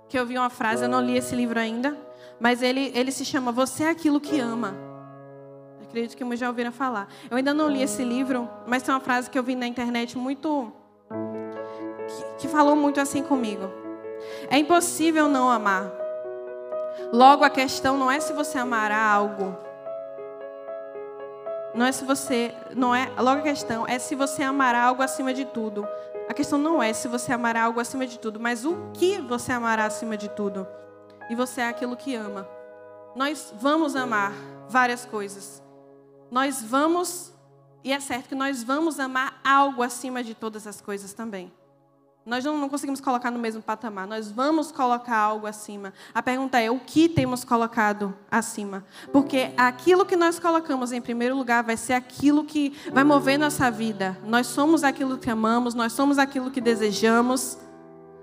[0.09, 1.97] que eu vi uma frase, eu não li esse livro ainda,
[2.39, 4.75] mas ele, ele se chama Você é aquilo que ama.
[5.83, 7.09] Acredito que muitos já ouviram falar.
[7.31, 10.17] Eu ainda não li esse livro, mas tem uma frase que eu vi na internet
[10.19, 10.73] muito.
[11.09, 13.71] que, que falou muito assim comigo.
[14.51, 15.91] É impossível não amar.
[17.13, 19.57] Logo, a questão não é se você amará algo.
[21.75, 22.55] Não é se você.
[22.75, 25.87] Não é, logo a questão é se você amará algo acima de tudo.
[26.29, 29.53] A questão não é se você amará algo acima de tudo, mas o que você
[29.53, 30.67] amará acima de tudo
[31.31, 32.49] e você é aquilo que ama.
[33.15, 34.33] Nós vamos amar
[34.69, 35.63] várias coisas.
[36.31, 37.33] Nós vamos,
[37.83, 41.53] e é certo que nós vamos amar algo acima de todas as coisas também.
[42.27, 45.95] Nós não, não, conseguimos colocar no mesmo patamar, nós vamos colocar algo acima.
[46.13, 48.85] A pergunta é: o que temos colocado acima?
[49.13, 53.71] Porque aquilo que nós colocamos em primeiro lugar vai ser aquilo que vai mover nossa
[53.71, 54.19] vida.
[54.25, 57.59] Nós somos aquilo que amamos, nós somos aquilo que desejamos.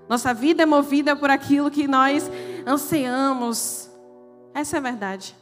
[0.06, 2.30] Nossa vida é movida por aquilo que nós
[2.66, 3.88] ansiamos.
[4.52, 5.34] Essa é a verdade.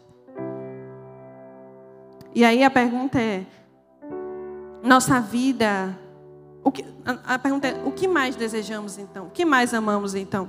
[2.33, 3.45] E aí a pergunta é:
[4.85, 5.99] nossa vida,
[6.65, 9.27] o que, a, a pergunta é: o que mais desejamos então?
[9.27, 10.49] O que mais amamos então?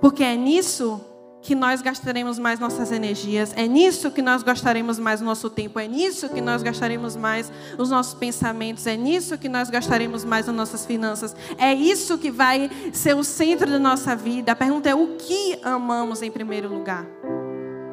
[0.00, 1.00] Porque é nisso
[1.44, 5.78] que nós gastaremos mais nossas energias, é nisso que nós gastaremos mais o nosso tempo,
[5.78, 10.48] é nisso que nós gastaremos mais os nossos pensamentos, é nisso que nós gastaremos mais
[10.48, 14.52] as nossas finanças, é isso que vai ser o centro da nossa vida.
[14.52, 17.06] A pergunta é: o que amamos em primeiro lugar?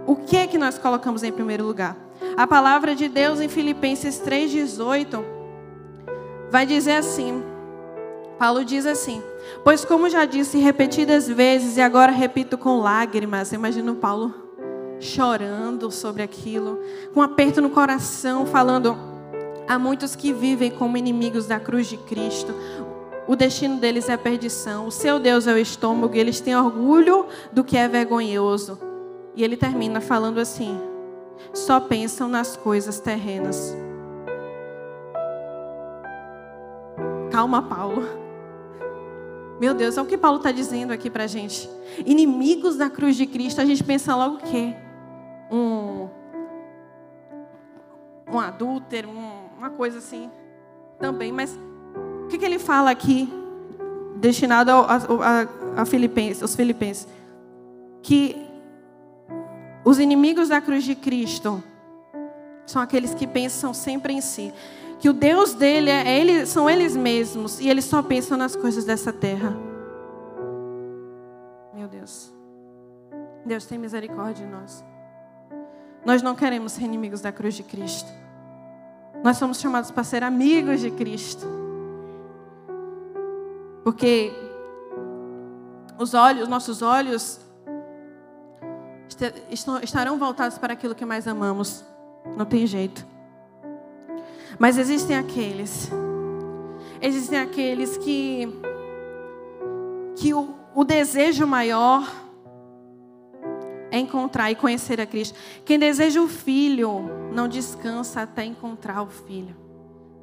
[0.07, 1.97] O que é que nós colocamos em primeiro lugar?
[2.37, 5.40] A palavra de Deus em Filipenses 3,18
[6.51, 7.41] vai dizer assim:
[8.37, 9.23] Paulo diz assim:
[9.63, 14.33] Pois, como já disse repetidas vezes, e agora repito com lágrimas, imagino Paulo
[14.99, 16.79] chorando sobre aquilo,
[17.13, 18.97] com um aperto no coração, falando:
[19.67, 22.53] Há muitos que vivem como inimigos da cruz de Cristo.
[23.27, 24.87] O destino deles é a perdição.
[24.87, 26.15] O seu Deus é o estômago.
[26.15, 28.77] E eles têm orgulho do que é vergonhoso.
[29.35, 30.77] E ele termina falando assim:
[31.53, 33.73] só pensam nas coisas terrenas.
[37.31, 38.03] Calma, Paulo.
[39.57, 41.69] Meu Deus, é o que Paulo está dizendo aqui para a gente.
[42.05, 44.75] Inimigos da cruz de Cristo, a gente pensa logo o quê?
[45.49, 46.09] Um,
[48.29, 50.29] um adúltero, um, uma coisa assim
[50.99, 51.31] também.
[51.31, 51.57] Mas
[52.25, 53.31] o que, que ele fala aqui,
[54.17, 57.07] destinado a, a, a filipenses, os filipenses?
[58.01, 58.45] Que
[59.85, 61.63] os inimigos da cruz de Cristo
[62.65, 64.53] são aqueles que pensam sempre em si
[65.01, 68.55] que o Deus dele é, é ele, são eles mesmos e eles só pensam nas
[68.55, 69.51] coisas dessa terra.
[71.73, 72.31] Meu Deus.
[73.43, 74.85] Deus tem misericórdia de nós.
[76.05, 78.11] Nós não queremos ser inimigos da cruz de Cristo.
[79.23, 81.47] Nós somos chamados para ser amigos de Cristo.
[83.83, 84.31] Porque
[85.97, 87.41] os olhos, nossos olhos
[89.81, 91.83] estarão voltados para aquilo que mais amamos.
[92.37, 93.10] Não tem jeito.
[94.59, 95.89] Mas existem aqueles,
[97.01, 98.47] existem aqueles que,
[100.15, 102.09] que o, o desejo maior
[103.91, 105.37] é encontrar e conhecer a Cristo.
[105.65, 109.55] Quem deseja o filho não descansa até encontrar o filho.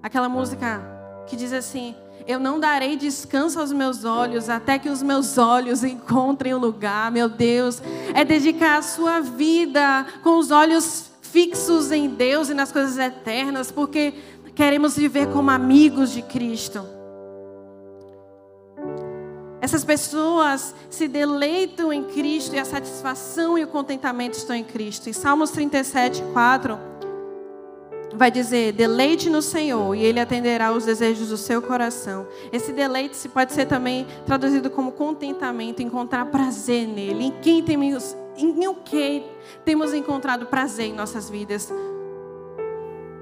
[0.02, 0.80] Aquela música
[1.26, 1.94] que diz assim:
[2.26, 7.12] Eu não darei descanso aos meus olhos até que os meus olhos encontrem o lugar.
[7.12, 7.82] Meu Deus,
[8.14, 13.70] é dedicar a sua vida com os olhos fixos em Deus e nas coisas eternas,
[13.70, 14.14] porque
[14.54, 16.84] queremos viver como amigos de Cristo.
[19.60, 25.08] Essas pessoas se deleitam em Cristo e a satisfação e o contentamento estão em Cristo.
[25.10, 26.78] Em Salmos 37, 4,
[28.14, 32.26] vai dizer: Deleite no Senhor e Ele atenderá os desejos do seu coração.
[32.52, 37.24] Esse deleite pode ser também traduzido como contentamento, encontrar prazer nele.
[37.24, 39.24] Em quem temos, em o que
[39.64, 41.72] temos encontrado prazer em nossas vidas?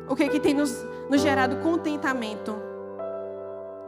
[0.09, 2.55] O que, é que tem nos, nos gerado contentamento?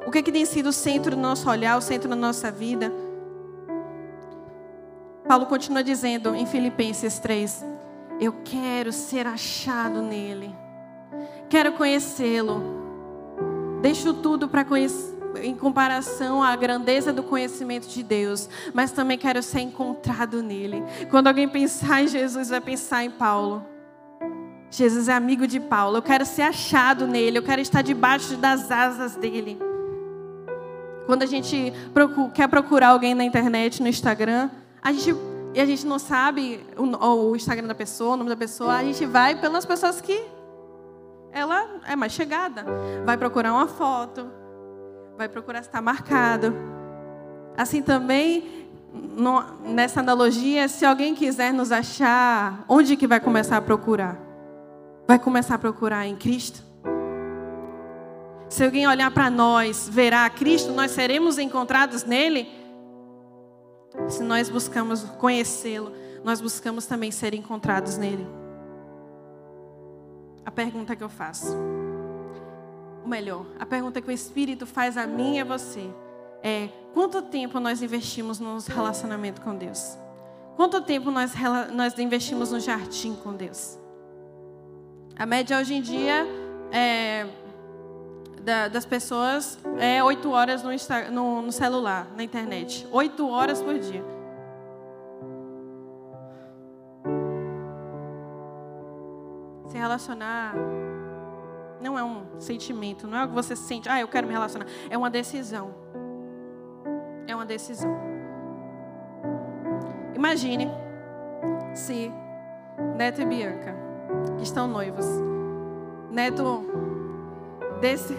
[0.06, 2.50] O que, é que tem sido o centro do nosso olhar, o centro da nossa
[2.50, 2.92] vida?
[5.26, 7.64] Paulo continua dizendo em Filipenses 3:
[8.20, 10.54] Eu quero ser achado nele.
[11.48, 12.62] Quero conhecê-lo.
[13.82, 19.42] Deixo tudo para conhecer em comparação à grandeza do conhecimento de Deus, mas também quero
[19.42, 20.82] ser encontrado nele.
[21.10, 23.64] Quando alguém pensar em Jesus, vai pensar em Paulo.
[24.70, 25.98] Jesus é amigo de Paulo.
[25.98, 27.38] Eu quero ser achado nele.
[27.38, 29.58] Eu quero estar debaixo das asas dele.
[31.06, 34.50] Quando a gente procura, quer procurar alguém na internet, no Instagram,
[34.82, 35.16] a gente
[35.54, 38.84] e a gente não sabe o, o Instagram da pessoa, o nome da pessoa, a
[38.84, 40.22] gente vai pelas pessoas que
[41.32, 42.64] ela é mais chegada.
[43.04, 44.30] Vai procurar uma foto,
[45.18, 46.54] vai procurar estar marcado.
[47.56, 48.68] Assim também,
[49.64, 54.16] nessa analogia, se alguém quiser nos achar, onde que vai começar a procurar?
[55.08, 56.62] Vai começar a procurar em Cristo?
[58.48, 62.48] Se alguém olhar para nós, verá Cristo, nós seremos encontrados nele?
[64.08, 65.90] Se nós buscamos conhecê-lo,
[66.22, 68.24] nós buscamos também ser encontrados nele.
[70.46, 71.56] A pergunta que eu faço,
[73.08, 75.90] ou melhor, a pergunta que o Espírito faz a mim e a você
[76.42, 79.96] é: quanto tempo nós investimos no relacionamento com Deus?
[80.56, 81.32] Quanto tempo nós,
[81.72, 83.78] nós investimos no jardim com Deus?
[85.18, 86.26] A média hoje em dia
[86.70, 87.26] é,
[88.42, 90.70] da, das pessoas é oito horas no,
[91.10, 92.86] no, no celular, na internet.
[92.92, 94.04] Oito horas por dia.
[99.68, 100.54] Se relacionar
[101.80, 104.66] não é um sentimento, não é algo que você sente, ah, eu quero me relacionar.
[104.90, 105.74] É uma decisão.
[107.26, 107.96] É uma decisão.
[110.14, 110.68] Imagine
[111.74, 112.12] se
[112.96, 113.74] Neto e Bianca,
[114.36, 115.06] que estão noivos,
[116.10, 116.64] Neto
[117.80, 118.16] desse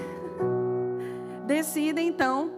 [1.46, 2.52] decidem então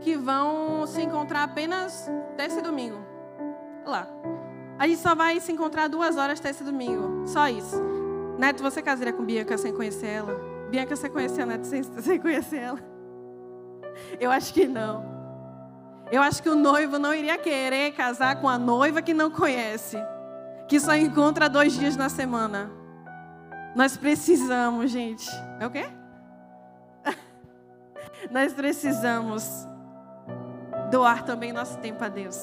[0.00, 2.98] que vão se encontrar apenas desse domingo.
[3.84, 4.08] Lá.
[4.78, 7.26] A gente só vai se encontrar duas horas desse domingo.
[7.26, 7.82] Só isso.
[8.38, 10.38] Neto, você casaria com Bianca sem conhecer ela?
[10.70, 12.78] Bianca, você conheceu Neto sem, sem conhecer ela?
[14.20, 15.16] Eu acho que não.
[16.10, 19.96] Eu acho que o noivo não iria querer casar com a noiva que não conhece,
[20.68, 22.70] que só encontra dois dias na semana.
[23.74, 25.28] Nós precisamos, gente.
[25.58, 25.86] É o quê?
[28.30, 29.66] Nós precisamos
[30.90, 32.40] doar também nosso tempo a Deus.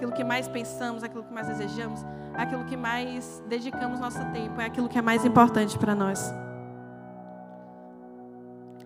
[0.00, 4.64] Aquilo que mais pensamos, aquilo que mais desejamos, aquilo que mais dedicamos nosso tempo, é
[4.64, 6.32] aquilo que é mais importante para nós.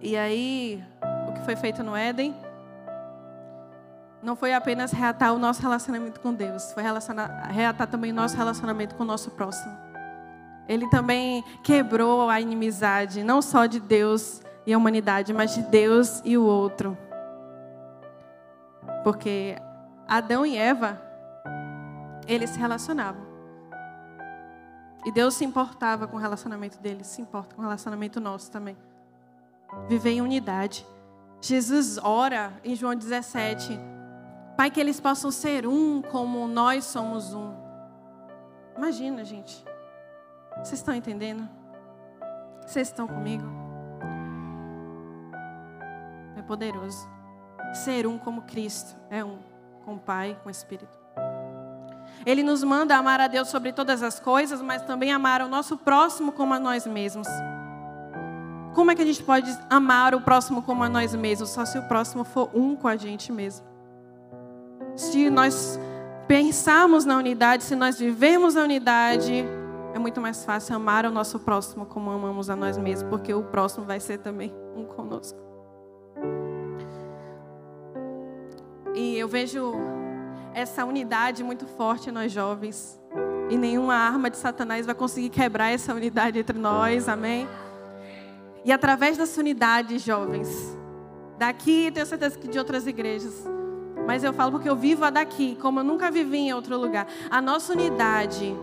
[0.03, 0.83] E aí,
[1.29, 2.35] o que foi feito no Éden
[4.25, 8.97] não foi apenas reatar o nosso relacionamento com Deus, foi reatar também o nosso relacionamento
[8.97, 9.73] com o nosso próximo.
[10.69, 16.21] Ele também quebrou a inimizade, não só de Deus e a humanidade, mas de Deus
[16.25, 16.99] e o outro.
[19.05, 19.57] Porque
[20.09, 21.01] Adão e Eva,
[22.27, 23.23] eles se relacionavam.
[25.05, 28.77] E Deus se importava com o relacionamento deles, se importa com o relacionamento nosso também.
[29.89, 30.87] Viver em unidade.
[31.41, 33.79] Jesus ora em João 17:
[34.57, 37.55] Pai, que eles possam ser um como nós somos um.
[38.77, 39.63] Imagina, gente.
[40.57, 41.49] Vocês estão entendendo?
[42.67, 43.65] Vocês estão comigo?
[46.45, 47.09] poderoso.
[47.73, 49.39] Ser um como Cristo é um,
[49.85, 50.99] com o Pai, com o Espírito.
[52.27, 55.77] Ele nos manda amar a Deus sobre todas as coisas, mas também amar o nosso
[55.77, 57.29] próximo como a nós mesmos.
[58.75, 61.51] Como é que a gente pode amar o próximo como a nós mesmos?
[61.51, 63.65] Só se o próximo for um com a gente mesmo.
[64.97, 65.79] Se nós
[66.27, 69.45] pensarmos na unidade, se nós vivemos na unidade,
[69.93, 73.45] é muito mais fácil amar o nosso próximo como amamos a nós mesmos, porque o
[73.45, 75.54] próximo vai ser também um conosco.
[78.95, 79.75] E eu vejo
[80.55, 83.01] essa unidade muito forte em nós jovens.
[83.51, 87.49] E nenhuma arma de Satanás vai conseguir quebrar essa unidade entre nós, amém?
[88.65, 90.79] E através dessa unidade, jovens,
[91.37, 93.45] daqui tenho certeza que de outras igrejas,
[94.07, 97.07] mas eu falo porque eu vivo a daqui, como eu nunca vivi em outro lugar.
[97.31, 98.57] A nossa unidade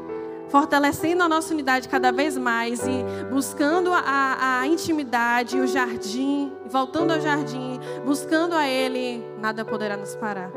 [0.51, 7.13] fortalecendo a nossa unidade cada vez mais e buscando a, a intimidade, o jardim, voltando
[7.13, 10.51] ao jardim, buscando a Ele, nada poderá nos parar.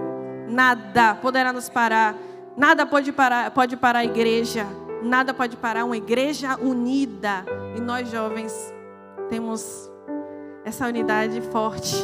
[0.48, 2.16] Nada poderá nos parar.
[2.56, 4.66] Nada pode parar, pode parar a igreja.
[5.02, 7.44] Nada pode parar uma igreja unida.
[7.76, 8.52] E nós jovens
[9.28, 9.90] temos
[10.64, 11.96] essa unidade forte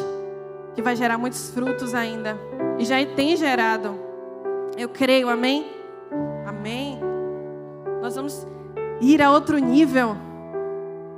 [0.74, 2.38] que vai gerar muitos frutos ainda.
[2.78, 3.98] E já tem gerado.
[4.76, 5.72] Eu creio, amém?
[6.46, 6.99] Amém.
[8.00, 8.46] Nós vamos
[9.00, 10.16] ir a outro nível.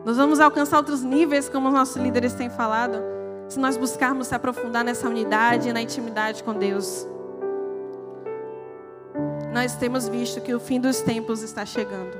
[0.04, 2.96] Nós vamos alcançar outros níveis, como os nossos líderes têm falado,
[3.48, 7.06] se nós buscarmos se aprofundar nessa unidade, na intimidade com Deus.
[9.52, 12.16] nós temos visto que o fim dos tempos está chegando.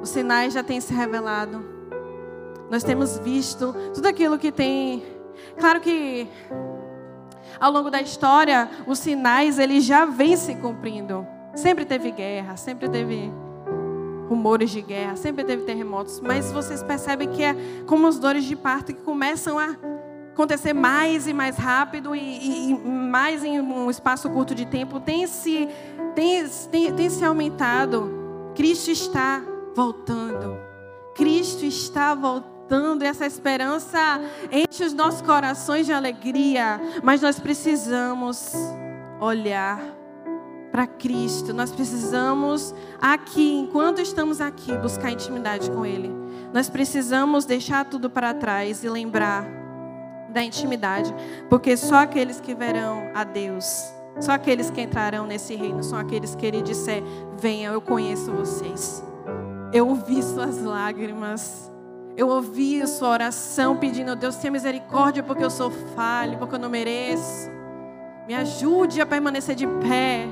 [0.00, 1.64] Os sinais já têm se revelado.
[2.70, 5.02] Nós temos visto tudo aquilo que tem.
[5.58, 6.28] Claro que
[7.58, 11.26] ao longo da história, os sinais eles já vêm se cumprindo.
[11.54, 13.30] Sempre teve guerra, sempre teve
[14.28, 17.54] rumores de guerra, sempre teve terremotos, mas vocês percebem que é
[17.86, 19.76] como as dores de parto que começam a
[20.32, 24.98] acontecer mais e mais rápido e, e, e mais em um espaço curto de tempo,
[24.98, 25.68] tem se,
[26.14, 28.10] tem, tem, tem se aumentado.
[28.54, 29.42] Cristo está
[29.74, 30.58] voltando.
[31.14, 33.02] Cristo está voltando.
[33.02, 36.80] Essa esperança enche os nossos corações de alegria.
[37.02, 38.52] Mas nós precisamos
[39.20, 40.01] olhar
[40.72, 41.52] para Cristo.
[41.52, 46.10] Nós precisamos aqui, enquanto estamos aqui, buscar intimidade com Ele.
[46.52, 49.46] Nós precisamos deixar tudo para trás e lembrar
[50.30, 51.14] da intimidade,
[51.50, 53.84] porque só aqueles que verão a Deus,
[54.18, 57.02] só aqueles que entrarão nesse reino, são aqueles que Ele disser:
[57.38, 59.04] Venha, eu conheço vocês.
[59.72, 61.70] Eu ouvi suas lágrimas.
[62.14, 66.68] Eu ouvi sua oração pedindo, Deus, tenha misericórdia porque eu sou falho, porque eu não
[66.68, 67.50] mereço.
[68.26, 70.28] Me ajude a permanecer de pé.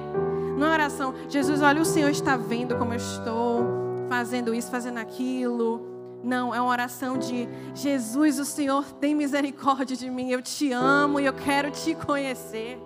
[0.66, 3.64] É oração, Jesus, olha, o Senhor está vendo como eu estou
[4.08, 5.86] fazendo isso, fazendo aquilo.
[6.22, 10.30] Não, é uma oração de Jesus, o Senhor tem misericórdia de mim.
[10.30, 12.78] Eu te amo e eu quero te conhecer.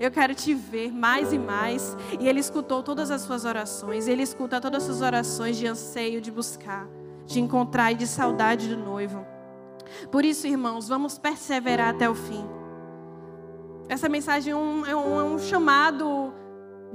[0.00, 1.96] Eu quero te ver mais e mais.
[2.20, 4.06] E Ele escutou todas as suas orações.
[4.06, 6.86] Ele escuta todas as suas orações de anseio, de buscar,
[7.26, 9.26] de encontrar e de saudade do noivo.
[10.10, 12.44] Por isso, irmãos, vamos perseverar até o fim.
[13.88, 16.32] Essa mensagem é um, é um, é um chamado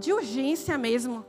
[0.02, 1.24] de urgência mesmo.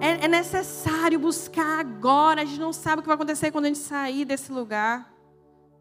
[0.00, 2.42] É, é necessário buscar agora.
[2.42, 5.10] A gente não sabe o que vai acontecer quando a gente sair desse lugar.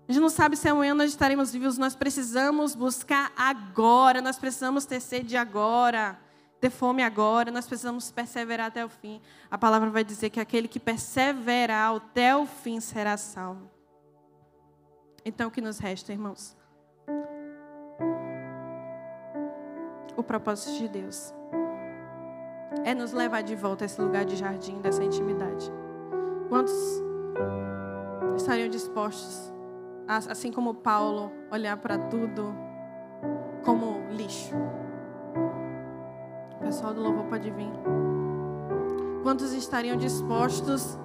[0.07, 1.79] A gente não sabe se amanhã nós estaremos vivos.
[1.79, 4.21] Nós precisamos buscar agora.
[4.21, 6.19] Nós precisamos ter sede agora.
[6.59, 7.49] Ter fome agora.
[7.49, 9.19] Nós precisamos perseverar até o fim.
[9.49, 13.71] A palavra vai dizer que aquele que perseverar até o fim será salvo.
[15.25, 16.55] Então, o que nos resta, irmãos?
[20.15, 21.40] O propósito de Deus
[22.83, 25.71] é nos levar de volta a esse lugar de jardim, dessa intimidade.
[26.49, 26.73] Quantos
[28.35, 29.53] estariam dispostos,
[30.07, 32.55] assim como Paulo, olhar para tudo
[33.63, 34.55] como lixo?
[36.55, 37.71] O pessoal do louvor pode vir.
[39.23, 40.97] Quantos estariam dispostos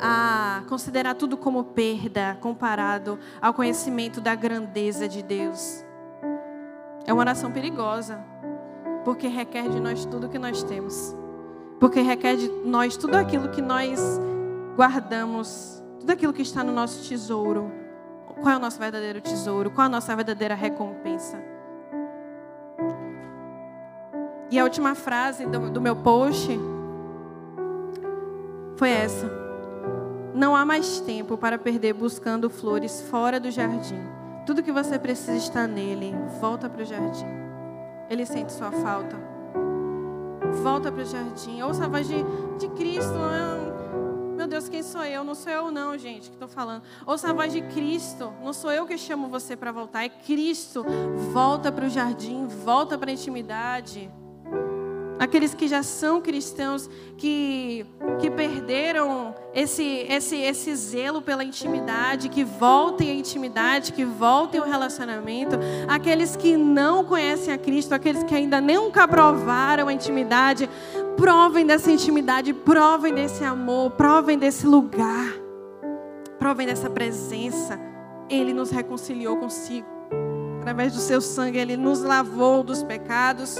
[0.00, 5.84] a considerar tudo como perda comparado ao conhecimento da grandeza de Deus?
[7.06, 8.18] É uma oração perigosa.
[9.06, 11.14] Porque requer de nós tudo que nós temos.
[11.78, 14.00] Porque requer de nós tudo aquilo que nós
[14.74, 17.70] guardamos, tudo aquilo que está no nosso tesouro.
[18.42, 19.70] Qual é o nosso verdadeiro tesouro?
[19.70, 21.40] Qual é a nossa verdadeira recompensa?
[24.50, 26.58] E a última frase do, do meu post
[28.74, 29.30] foi essa:
[30.34, 34.02] Não há mais tempo para perder buscando flores fora do jardim.
[34.44, 36.12] Tudo que você precisa está nele.
[36.40, 37.45] Volta para o jardim.
[38.08, 39.16] Ele sente sua falta.
[40.62, 41.62] Volta para o jardim.
[41.62, 42.16] Ouça a voz de,
[42.58, 43.14] de Cristo.
[44.36, 45.24] Meu Deus, quem sou eu?
[45.24, 46.82] Não sou eu, não, gente, que estou falando.
[47.06, 48.32] Ouça a voz de Cristo.
[48.42, 50.04] Não sou eu que chamo você para voltar.
[50.04, 50.84] É Cristo.
[51.32, 52.46] Volta para o jardim.
[52.46, 54.10] Volta para a intimidade.
[55.18, 57.86] Aqueles que já são cristãos, que,
[58.20, 64.66] que perderam esse, esse, esse zelo pela intimidade, que voltem à intimidade, que voltem ao
[64.66, 65.56] relacionamento.
[65.88, 70.68] Aqueles que não conhecem a Cristo, aqueles que ainda nunca provaram a intimidade,
[71.16, 75.32] provem dessa intimidade, provem desse amor, provem desse lugar,
[76.38, 77.80] provem dessa presença.
[78.28, 79.86] Ele nos reconciliou consigo.
[80.60, 83.56] Através do seu sangue, ele nos lavou dos pecados.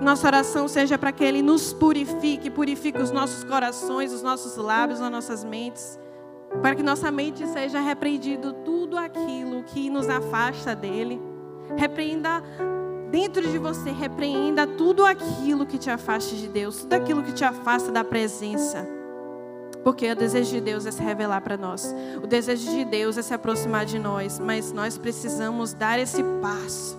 [0.00, 5.00] Nossa oração seja para que Ele nos purifique, purifique os nossos corações, os nossos lábios,
[5.00, 5.98] as nossas mentes,
[6.60, 11.20] para que nossa mente seja repreendido tudo aquilo que nos afasta dEle.
[11.76, 12.42] Repreenda
[13.10, 17.44] dentro de você, repreenda tudo aquilo que te afaste de Deus, tudo aquilo que te
[17.44, 18.86] afasta da presença.
[19.84, 21.94] Porque o desejo de Deus é se revelar para nós.
[22.22, 26.96] O desejo de Deus é se aproximar de nós, mas nós precisamos dar esse passo.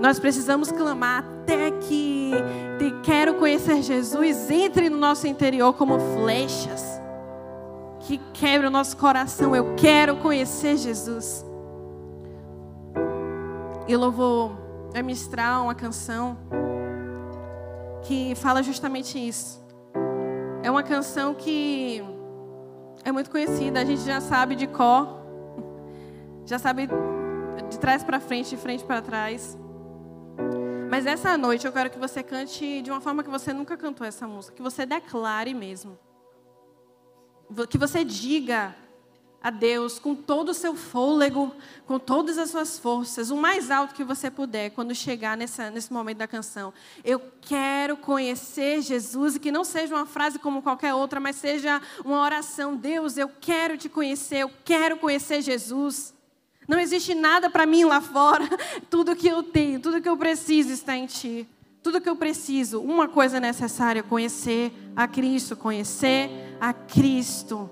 [0.00, 2.32] Nós precisamos clamar até que
[2.78, 7.00] te quero conhecer Jesus entre no nosso interior como flechas
[8.00, 9.54] que quebra o nosso coração.
[9.54, 11.44] Eu quero conhecer Jesus.
[13.86, 14.52] Eu vou
[14.94, 16.36] ministrar uma canção
[18.02, 19.60] que fala justamente isso.
[20.62, 22.02] É uma canção que
[23.04, 25.20] é muito conhecida, a gente já sabe de cor,
[26.46, 26.88] já sabe
[27.68, 29.59] de trás para frente, de frente para trás.
[30.90, 34.04] Mas essa noite eu quero que você cante de uma forma que você nunca cantou
[34.04, 35.96] essa música, que você declare mesmo.
[37.68, 38.74] Que você diga
[39.40, 41.54] a Deus com todo o seu fôlego,
[41.86, 45.92] com todas as suas forças, o mais alto que você puder, quando chegar nessa, nesse
[45.92, 46.74] momento da canção.
[47.04, 51.80] Eu quero conhecer Jesus, e que não seja uma frase como qualquer outra, mas seja
[52.04, 52.74] uma oração.
[52.76, 56.12] Deus, eu quero te conhecer, eu quero conhecer Jesus.
[56.70, 58.48] Não existe nada para mim lá fora.
[58.88, 61.48] Tudo que eu tenho, tudo que eu preciso está em Ti.
[61.82, 66.30] Tudo que eu preciso, uma coisa necessária: conhecer a Cristo, conhecer
[66.60, 67.68] a Cristo.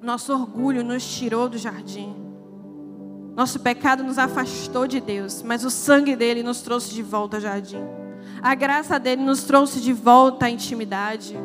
[0.00, 2.16] Nosso orgulho nos tirou do jardim.
[3.36, 7.42] Nosso pecado nos afastou de Deus, mas o sangue dele nos trouxe de volta ao
[7.42, 7.82] jardim.
[8.40, 11.36] A graça dele nos trouxe de volta à intimidade.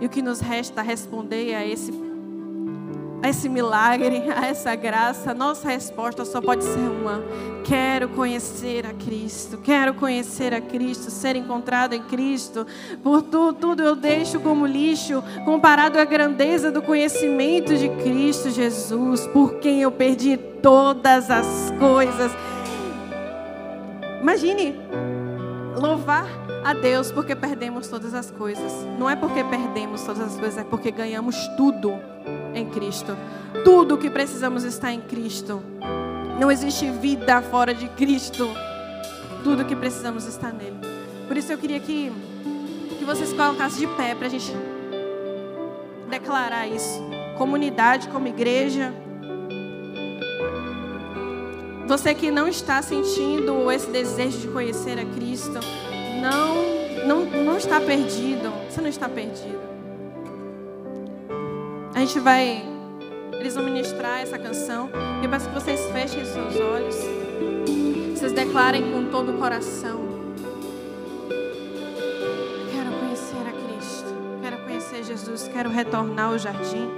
[0.00, 1.92] E o que nos resta responder a esse
[3.26, 7.20] a esse milagre, a essa graça, nossa resposta só pode ser uma:
[7.64, 12.64] quero conhecer a Cristo, quero conhecer a Cristo, ser encontrado em Cristo.
[13.02, 19.26] Por tudo, tudo eu deixo como lixo, comparado à grandeza do conhecimento de Cristo Jesus,
[19.28, 22.30] por quem eu perdi todas as coisas.
[24.22, 24.74] Imagine
[25.76, 28.72] louvar a Deus porque perdemos todas as coisas.
[28.98, 31.92] Não é porque perdemos todas as coisas, é porque ganhamos tudo
[32.52, 33.16] em Cristo.
[33.64, 35.62] Tudo que precisamos está em Cristo.
[36.40, 38.48] Não existe vida fora de Cristo.
[39.44, 40.76] Tudo que precisamos está nele.
[41.28, 42.10] Por isso eu queria que,
[42.98, 44.52] que vocês colocassem de pé para a gente
[46.10, 47.00] declarar isso.
[47.38, 48.92] Comunidade, como igreja.
[51.86, 55.60] Você que não está sentindo esse desejo de conhecer a Cristo,
[56.20, 58.52] não, não, não está perdido.
[58.68, 59.60] Você não está perdido.
[61.94, 62.64] A gente vai.
[63.32, 64.90] Eles vão ministrar essa canção.
[65.20, 66.96] E eu peço que vocês fechem seus olhos.
[68.14, 70.00] Vocês declarem com todo o coração.
[72.72, 74.14] Quero conhecer a Cristo.
[74.42, 75.48] Quero conhecer Jesus.
[75.48, 76.88] Quero retornar ao jardim.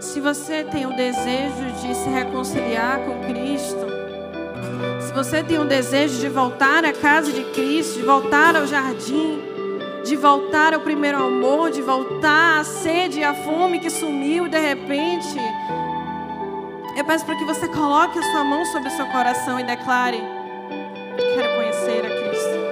[0.00, 3.93] Se você tem o desejo de se reconciliar com Cristo,
[5.14, 9.40] você tem o desejo de voltar à casa de Cristo, de voltar ao jardim,
[10.04, 14.58] de voltar ao primeiro amor, de voltar à sede e à fome que sumiu de
[14.58, 15.36] repente.
[16.96, 20.20] Eu peço para que você coloque a sua mão sobre o seu coração e declare:
[21.16, 22.64] Quero conhecer a Cristo.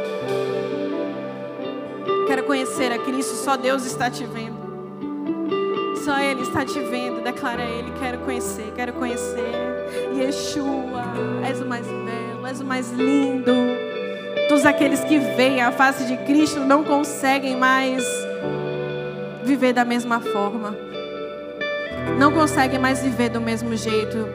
[2.27, 4.63] Quero conhecer a Cristo, só Deus está te vendo.
[6.05, 7.23] Só Ele está te vendo.
[7.23, 9.73] Declara a Ele: Quero conhecer, quero conhecer.
[10.15, 11.05] Yeshua,
[11.47, 13.53] és o mais belo, és o mais lindo.
[14.49, 18.05] Todos aqueles que veem a face de Cristo não conseguem mais
[19.45, 20.77] viver da mesma forma.
[22.19, 24.29] Não conseguem mais viver do mesmo jeito.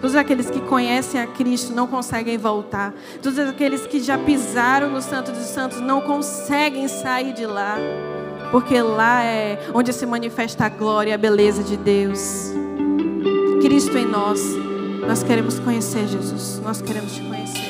[0.00, 2.94] Todos aqueles que conhecem a Cristo não conseguem voltar.
[3.22, 7.76] Todos aqueles que já pisaram no Santo dos Santos não conseguem sair de lá.
[8.50, 12.52] Porque lá é onde se manifesta a glória e a beleza de Deus.
[13.60, 14.40] Cristo em nós.
[15.00, 16.60] Nós queremos conhecer Jesus.
[16.62, 17.69] Nós queremos te conhecer.